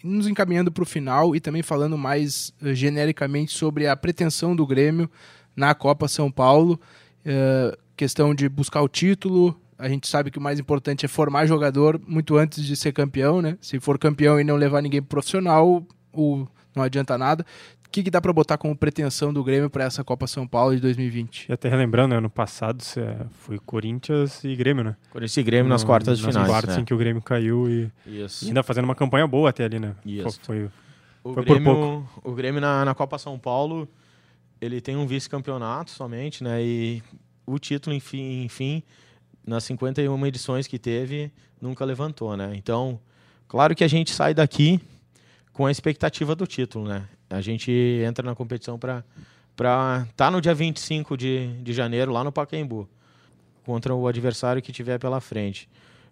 nos 0.02 0.26
encaminhando 0.26 0.72
para 0.72 0.82
o 0.82 0.86
final 0.86 1.36
e 1.36 1.40
também 1.40 1.62
falando 1.62 1.96
mais 1.96 2.52
uh, 2.62 2.74
genericamente 2.74 3.52
sobre 3.52 3.86
a 3.86 3.96
pretensão 3.96 4.56
do 4.56 4.66
Grêmio 4.66 5.08
na 5.54 5.74
Copa 5.74 6.08
São 6.08 6.30
Paulo, 6.30 6.80
uh, 7.26 7.76
questão 7.96 8.34
de 8.34 8.48
buscar 8.48 8.82
o 8.82 8.88
título. 8.88 9.58
A 9.78 9.88
gente 9.88 10.08
sabe 10.08 10.30
que 10.30 10.38
o 10.38 10.42
mais 10.42 10.58
importante 10.58 11.04
é 11.04 11.08
formar 11.08 11.46
jogador 11.46 12.00
muito 12.06 12.36
antes 12.36 12.64
de 12.64 12.76
ser 12.76 12.92
campeão, 12.92 13.40
né? 13.40 13.56
Se 13.60 13.78
for 13.80 13.98
campeão 13.98 14.40
e 14.40 14.44
não 14.44 14.56
levar 14.56 14.82
ninguém 14.82 15.02
profissional, 15.02 15.86
o, 16.12 16.46
não 16.74 16.82
adianta 16.82 17.16
nada. 17.16 17.44
O 17.90 17.92
que, 17.92 18.04
que 18.04 18.10
dá 18.10 18.20
para 18.20 18.32
botar 18.32 18.56
como 18.56 18.76
pretensão 18.76 19.32
do 19.32 19.42
Grêmio 19.42 19.68
para 19.68 19.82
essa 19.82 20.04
Copa 20.04 20.24
São 20.28 20.46
Paulo 20.46 20.72
de 20.76 20.80
2020? 20.80 21.46
E 21.48 21.52
até 21.52 21.68
relembrando, 21.68 22.10
né, 22.10 22.18
ano 22.18 22.30
passado 22.30 22.84
foi 23.32 23.58
Corinthians 23.58 24.44
e 24.44 24.54
Grêmio, 24.54 24.84
né? 24.84 24.96
Corinthians 25.10 25.36
e 25.36 25.42
Grêmio 25.42 25.64
no, 25.64 25.70
nas 25.70 25.82
quartas 25.82 26.16
de 26.16 26.24
finais. 26.24 26.36
Nas 26.36 26.48
quartas 26.48 26.76
né? 26.76 26.82
em 26.82 26.84
que 26.84 26.94
o 26.94 26.96
Grêmio 26.96 27.20
caiu 27.20 27.68
e, 27.68 27.90
e, 28.06 28.24
ainda 28.46 28.62
fazendo 28.62 28.84
uma 28.84 28.94
campanha 28.94 29.26
boa 29.26 29.50
até 29.50 29.64
ali, 29.64 29.80
né? 29.80 29.96
Isso. 30.06 30.38
Foi, 30.44 30.70
o 31.24 31.34
foi 31.34 31.44
Grêmio, 31.44 31.64
por 31.64 31.74
pouco. 31.74 32.30
O 32.30 32.32
Grêmio 32.32 32.60
na, 32.60 32.84
na 32.84 32.94
Copa 32.94 33.18
São 33.18 33.36
Paulo, 33.36 33.88
ele 34.60 34.80
tem 34.80 34.94
um 34.94 35.04
vice-campeonato 35.04 35.90
somente, 35.90 36.44
né? 36.44 36.62
E 36.62 37.02
o 37.44 37.58
título, 37.58 37.96
enfim, 37.96 38.44
enfim, 38.44 38.84
nas 39.44 39.64
51 39.64 40.26
edições 40.28 40.68
que 40.68 40.78
teve, 40.78 41.32
nunca 41.60 41.84
levantou, 41.84 42.36
né? 42.36 42.52
Então, 42.54 43.00
claro 43.48 43.74
que 43.74 43.82
a 43.82 43.88
gente 43.88 44.12
sai 44.12 44.32
daqui 44.32 44.80
com 45.52 45.66
a 45.66 45.72
expectativa 45.72 46.36
do 46.36 46.46
título, 46.46 46.86
né? 46.86 47.08
A 47.30 47.40
gente 47.40 47.70
entra 48.04 48.26
na 48.26 48.34
competição 48.34 48.78
para 48.78 49.04
estar 49.52 50.06
tá 50.16 50.30
no 50.30 50.40
dia 50.40 50.52
25 50.52 51.16
de, 51.16 51.46
de 51.62 51.72
janeiro, 51.72 52.12
lá 52.12 52.24
no 52.24 52.32
Pacaembu, 52.32 52.88
contra 53.64 53.94
o 53.94 54.08
adversário 54.08 54.60
que 54.60 54.72
tiver 54.72 54.98
pela 54.98 55.20
frente. 55.20 55.68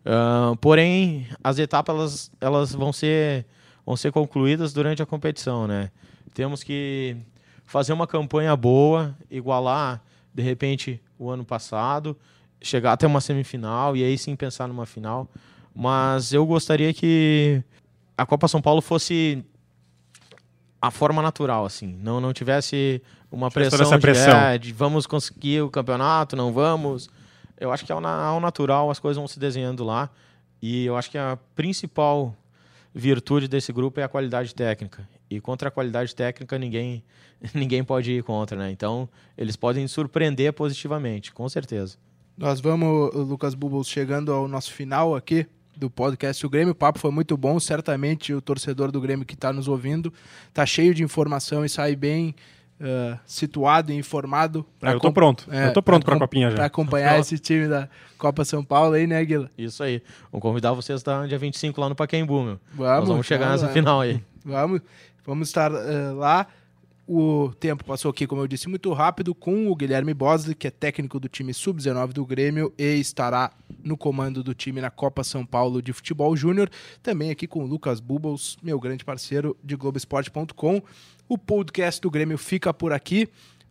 Uh, 0.06 0.56
porém, 0.56 1.26
as 1.42 1.58
etapas 1.58 1.94
elas, 1.94 2.32
elas 2.40 2.72
vão, 2.72 2.92
ser, 2.92 3.44
vão 3.84 3.96
ser 3.96 4.12
concluídas 4.12 4.72
durante 4.72 5.02
a 5.02 5.06
competição, 5.06 5.66
né? 5.66 5.90
Temos 6.32 6.62
que 6.62 7.16
fazer 7.64 7.92
uma 7.92 8.06
campanha 8.06 8.54
boa, 8.56 9.14
igualar, 9.30 10.00
de 10.32 10.42
repente, 10.42 11.02
o 11.18 11.28
ano 11.28 11.44
passado, 11.44 12.16
chegar 12.62 12.92
até 12.92 13.06
uma 13.06 13.20
semifinal 13.20 13.96
e 13.96 14.04
aí 14.04 14.16
sim 14.16 14.36
pensar 14.36 14.68
numa 14.68 14.86
final. 14.86 15.28
Mas 15.74 16.32
eu 16.32 16.46
gostaria 16.46 16.94
que 16.94 17.62
a 18.16 18.24
Copa 18.24 18.48
São 18.48 18.62
Paulo 18.62 18.80
fosse 18.80 19.44
a 20.80 20.90
forma 20.90 21.20
natural, 21.20 21.64
assim. 21.66 21.98
Não, 22.02 22.20
não 22.20 22.32
tivesse 22.32 23.02
uma 23.30 23.50
Tivesse 23.50 23.70
pressão, 23.70 23.86
essa 23.86 23.96
de, 23.96 24.02
pressão. 24.02 24.36
é, 24.36 24.58
de 24.58 24.72
vamos 24.72 25.06
conseguir 25.06 25.62
o 25.62 25.70
campeonato, 25.70 26.36
não 26.36 26.52
vamos. 26.52 27.10
Eu 27.58 27.72
acho 27.72 27.84
que 27.84 27.92
ao, 27.92 28.04
ao 28.04 28.40
natural 28.40 28.90
as 28.90 28.98
coisas 28.98 29.16
vão 29.16 29.28
se 29.28 29.38
desenhando 29.38 29.84
lá. 29.84 30.08
E 30.62 30.86
eu 30.86 30.96
acho 30.96 31.10
que 31.10 31.18
a 31.18 31.38
principal 31.54 32.34
virtude 32.94 33.46
desse 33.46 33.72
grupo 33.72 34.00
é 34.00 34.02
a 34.02 34.08
qualidade 34.08 34.54
técnica. 34.54 35.08
E 35.30 35.40
contra 35.40 35.68
a 35.68 35.70
qualidade 35.70 36.14
técnica 36.14 36.58
ninguém, 36.58 37.02
ninguém 37.52 37.84
pode 37.84 38.12
ir 38.12 38.22
contra, 38.22 38.56
né? 38.56 38.70
Então 38.70 39.08
eles 39.36 39.56
podem 39.56 39.86
surpreender 39.86 40.52
positivamente, 40.52 41.32
com 41.32 41.48
certeza. 41.48 41.96
Nós 42.36 42.60
vamos, 42.60 43.12
Lucas 43.14 43.54
Bubbles, 43.54 43.88
chegando 43.88 44.32
ao 44.32 44.46
nosso 44.46 44.72
final 44.72 45.14
aqui 45.16 45.46
do 45.78 45.88
podcast 45.88 46.44
O 46.44 46.50
Grêmio. 46.50 46.72
O 46.72 46.74
papo 46.74 46.98
foi 46.98 47.10
muito 47.10 47.36
bom. 47.36 47.58
Certamente 47.60 48.34
o 48.34 48.40
torcedor 48.40 48.90
do 48.90 49.00
Grêmio 49.00 49.24
que 49.24 49.34
está 49.34 49.52
nos 49.52 49.68
ouvindo 49.68 50.12
está 50.48 50.66
cheio 50.66 50.92
de 50.94 51.02
informação 51.04 51.64
e 51.64 51.68
sai 51.68 51.94
bem 51.94 52.34
eh, 52.80 53.18
situado 53.24 53.90
e 53.92 53.94
informado. 53.96 54.64
pra 54.78 54.90
Ah, 54.90 54.92
eu 54.94 55.00
tô 55.00 55.12
pronto. 55.12 55.46
é, 55.50 55.68
eu 55.68 55.72
tô 55.72 55.82
pronto 55.82 56.04
pra 56.04 56.12
pra 56.12 56.18
com- 56.20 56.24
copinha 56.26 56.48
Para 56.48 56.58
já. 56.58 56.64
acompanhar 56.66 57.18
esse 57.20 57.38
time 57.38 57.66
da 57.68 57.88
Copa 58.18 58.44
São 58.44 58.64
Paulo 58.64 58.94
aí, 58.94 59.06
né, 59.06 59.24
Guila? 59.24 59.50
Isso 59.58 59.82
aí. 59.82 60.02
Vamos 60.32 60.42
convidar 60.42 60.72
vocês 60.72 61.02
da 61.02 61.26
dia 61.26 61.38
25 61.38 61.80
lá 61.80 61.88
no 61.88 61.94
Pacaembu, 61.94 62.42
meu. 62.42 62.60
Vamos, 62.74 62.98
Nós 63.00 63.08
vamos 63.08 63.26
chegar 63.26 63.46
vamos, 63.46 63.62
nessa 63.62 63.70
é. 63.72 63.74
final 63.74 64.00
aí. 64.00 64.22
Vamos, 64.44 64.80
vamos 65.26 65.48
estar 65.48 65.70
eh, 65.72 66.12
lá. 66.14 66.46
O 67.10 67.54
tempo 67.58 67.86
passou 67.86 68.10
aqui, 68.10 68.26
como 68.26 68.42
eu 68.42 68.46
disse, 68.46 68.68
muito 68.68 68.92
rápido 68.92 69.34
com 69.34 69.70
o 69.70 69.74
Guilherme 69.74 70.12
Bosley, 70.12 70.54
que 70.54 70.66
é 70.66 70.70
técnico 70.70 71.18
do 71.18 71.26
time 71.26 71.54
sub-19 71.54 72.12
do 72.12 72.26
Grêmio 72.26 72.70
e 72.76 73.00
estará 73.00 73.50
no 73.82 73.96
comando 73.96 74.44
do 74.44 74.52
time 74.52 74.78
na 74.78 74.90
Copa 74.90 75.24
São 75.24 75.46
Paulo 75.46 75.80
de 75.80 75.90
Futebol 75.94 76.36
Júnior. 76.36 76.68
Também 77.02 77.30
aqui 77.30 77.46
com 77.46 77.64
o 77.64 77.66
Lucas 77.66 77.98
Bubbles, 77.98 78.58
meu 78.62 78.78
grande 78.78 79.06
parceiro 79.06 79.56
de 79.64 79.74
Globoesporte.com. 79.74 80.82
O 81.26 81.38
podcast 81.38 81.98
do 81.98 82.10
Grêmio 82.10 82.36
fica 82.36 82.74
por 82.74 82.92
aqui. 82.92 83.26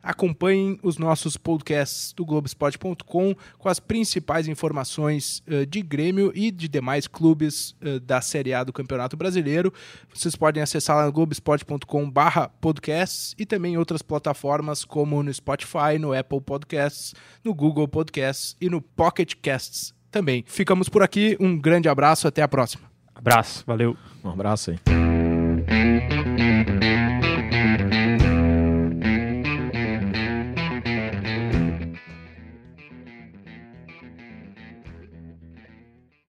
Acompanhem 0.07 0.79
os 0.81 0.97
nossos 0.97 1.35
podcasts 1.35 2.13
do 2.13 2.25
Globoesporte.com 2.25 3.35
com 3.57 3.69
as 3.69 3.77
principais 3.77 4.47
informações 4.47 5.43
eh, 5.45 5.65
de 5.65 5.81
Grêmio 5.81 6.31
e 6.33 6.49
de 6.49 6.69
demais 6.69 7.07
clubes 7.07 7.75
eh, 7.81 7.99
da 7.99 8.21
Série 8.21 8.53
A 8.53 8.63
do 8.63 8.71
Campeonato 8.71 9.17
Brasileiro. 9.17 9.73
Vocês 10.13 10.33
podem 10.33 10.63
acessar 10.63 10.95
lá 10.95 11.05
no 11.05 11.11
globoesporte.com 11.11 12.09
barra 12.09 12.47
podcasts 12.47 13.35
e 13.37 13.45
também 13.45 13.73
em 13.73 13.77
outras 13.77 14.01
plataformas 14.01 14.85
como 14.85 15.21
no 15.21 15.33
Spotify, 15.33 15.99
no 15.99 16.17
Apple 16.17 16.39
Podcasts, 16.39 17.13
no 17.43 17.53
Google 17.53 17.89
Podcasts 17.89 18.55
e 18.61 18.69
no 18.69 18.81
Pocket 18.81 19.33
Casts 19.41 19.93
também. 20.09 20.45
Ficamos 20.47 20.87
por 20.87 21.03
aqui, 21.03 21.35
um 21.37 21.59
grande 21.59 21.89
abraço, 21.89 22.29
até 22.29 22.41
a 22.41 22.47
próxima. 22.47 22.89
Abraço, 23.13 23.65
valeu. 23.67 23.97
Um 24.23 24.29
abraço 24.29 24.71
aí. 24.71 24.77